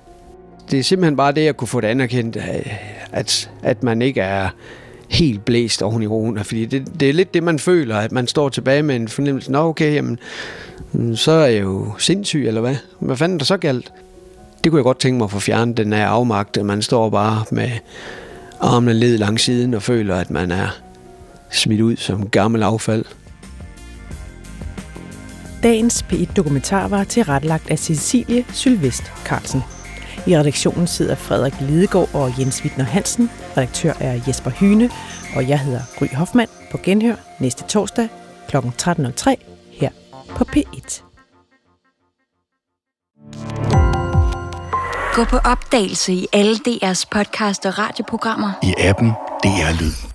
Det 0.72 0.80
er 0.80 0.84
simpelthen 0.84 1.16
bare 1.16 1.32
det, 1.32 1.44
jeg 1.44 1.58
kunne 1.58 1.68
få 1.68 1.82
det 1.82 1.88
anerkendt, 1.88 2.38
at, 3.12 3.50
at 3.64 3.84
man 3.84 4.02
ikke 4.02 4.22
er 4.22 4.50
helt 5.16 5.46
blæst 5.46 5.82
oven 5.82 6.04
i 6.04 6.08
roen. 6.08 6.44
Fordi 6.44 6.66
det, 6.66 7.00
det 7.00 7.10
er 7.10 7.14
lidt 7.14 7.34
det, 7.34 7.44
man 7.44 7.60
føler, 7.60 7.98
at 7.98 8.12
man 8.12 8.28
står 8.28 8.50
tilbage 8.50 8.84
med 8.84 8.96
en 8.96 9.08
fornemmelse. 9.08 9.52
Nå, 9.52 9.60
okay, 9.60 9.94
jamen, 9.94 10.20
mm, 10.94 11.16
så 11.16 11.32
er 11.32 11.48
jeg 11.48 11.62
jo 11.62 11.92
sindssyg, 11.98 12.48
eller 12.48 12.62
hvad? 12.62 12.76
Hvad 13.00 13.18
fanden 13.18 13.40
der 13.40 13.46
så 13.46 13.58
galt? 13.58 13.92
Det 14.64 14.72
kunne 14.72 14.80
jeg 14.80 14.84
godt 14.84 15.00
tænke 15.00 15.18
mig 15.18 15.26
at 15.26 15.32
få 15.32 15.40
fjernet, 15.40 15.78
den 15.78 15.94
her 15.94 16.08
afmagt, 16.08 16.58
at 16.58 16.66
man 16.66 16.82
står 16.82 17.10
bare 17.10 17.46
med 17.52 17.70
armene 18.60 18.94
led 18.94 19.18
langs 19.18 19.44
siden 19.44 19.74
og 19.74 19.84
føler, 19.84 20.16
at 20.16 20.30
man 20.30 20.52
er 20.52 20.68
smidt 21.52 21.82
ud 21.82 21.96
som 21.96 22.30
gammel 22.30 22.64
affald. 22.64 23.06
Dagens 25.64 26.06
P1-dokumentar 26.12 26.88
var 26.88 27.04
tilrettelagt 27.04 27.72
af 27.72 27.80
Cecilie 27.80 28.46
Sylvest 28.54 29.04
Carlsen. 29.26 29.75
I 30.28 30.38
redaktionen 30.38 30.88
sidder 30.88 31.16
Frederik 31.16 31.54
Lidegaard 31.62 32.10
og 32.14 32.40
Jens 32.40 32.62
Wittner 32.64 32.86
Hansen. 32.86 33.32
Redaktør 33.58 33.94
er 34.00 34.20
Jesper 34.28 34.50
Hyne, 34.52 34.90
og 35.36 35.50
jeg 35.50 35.60
hedder 35.60 35.82
Gry 36.00 36.08
Hoffmann 36.08 36.50
på 36.72 36.78
Genhør 36.84 37.16
næste 37.40 37.64
torsdag 37.64 38.10
kl. 38.48 38.58
13.03 38.58 39.36
her 39.72 39.90
på 40.30 40.44
P1. 40.56 41.02
Gå 45.16 45.24
på 45.24 45.38
opdagelse 45.38 46.14
i 46.14 46.28
alle 46.34 46.56
DR's 46.68 47.04
podcast 47.12 47.66
og 47.66 47.78
radioprogrammer. 47.80 48.52
I 48.64 48.74
appen 48.78 49.10
DR 49.44 49.82
Lyd. 49.82 50.15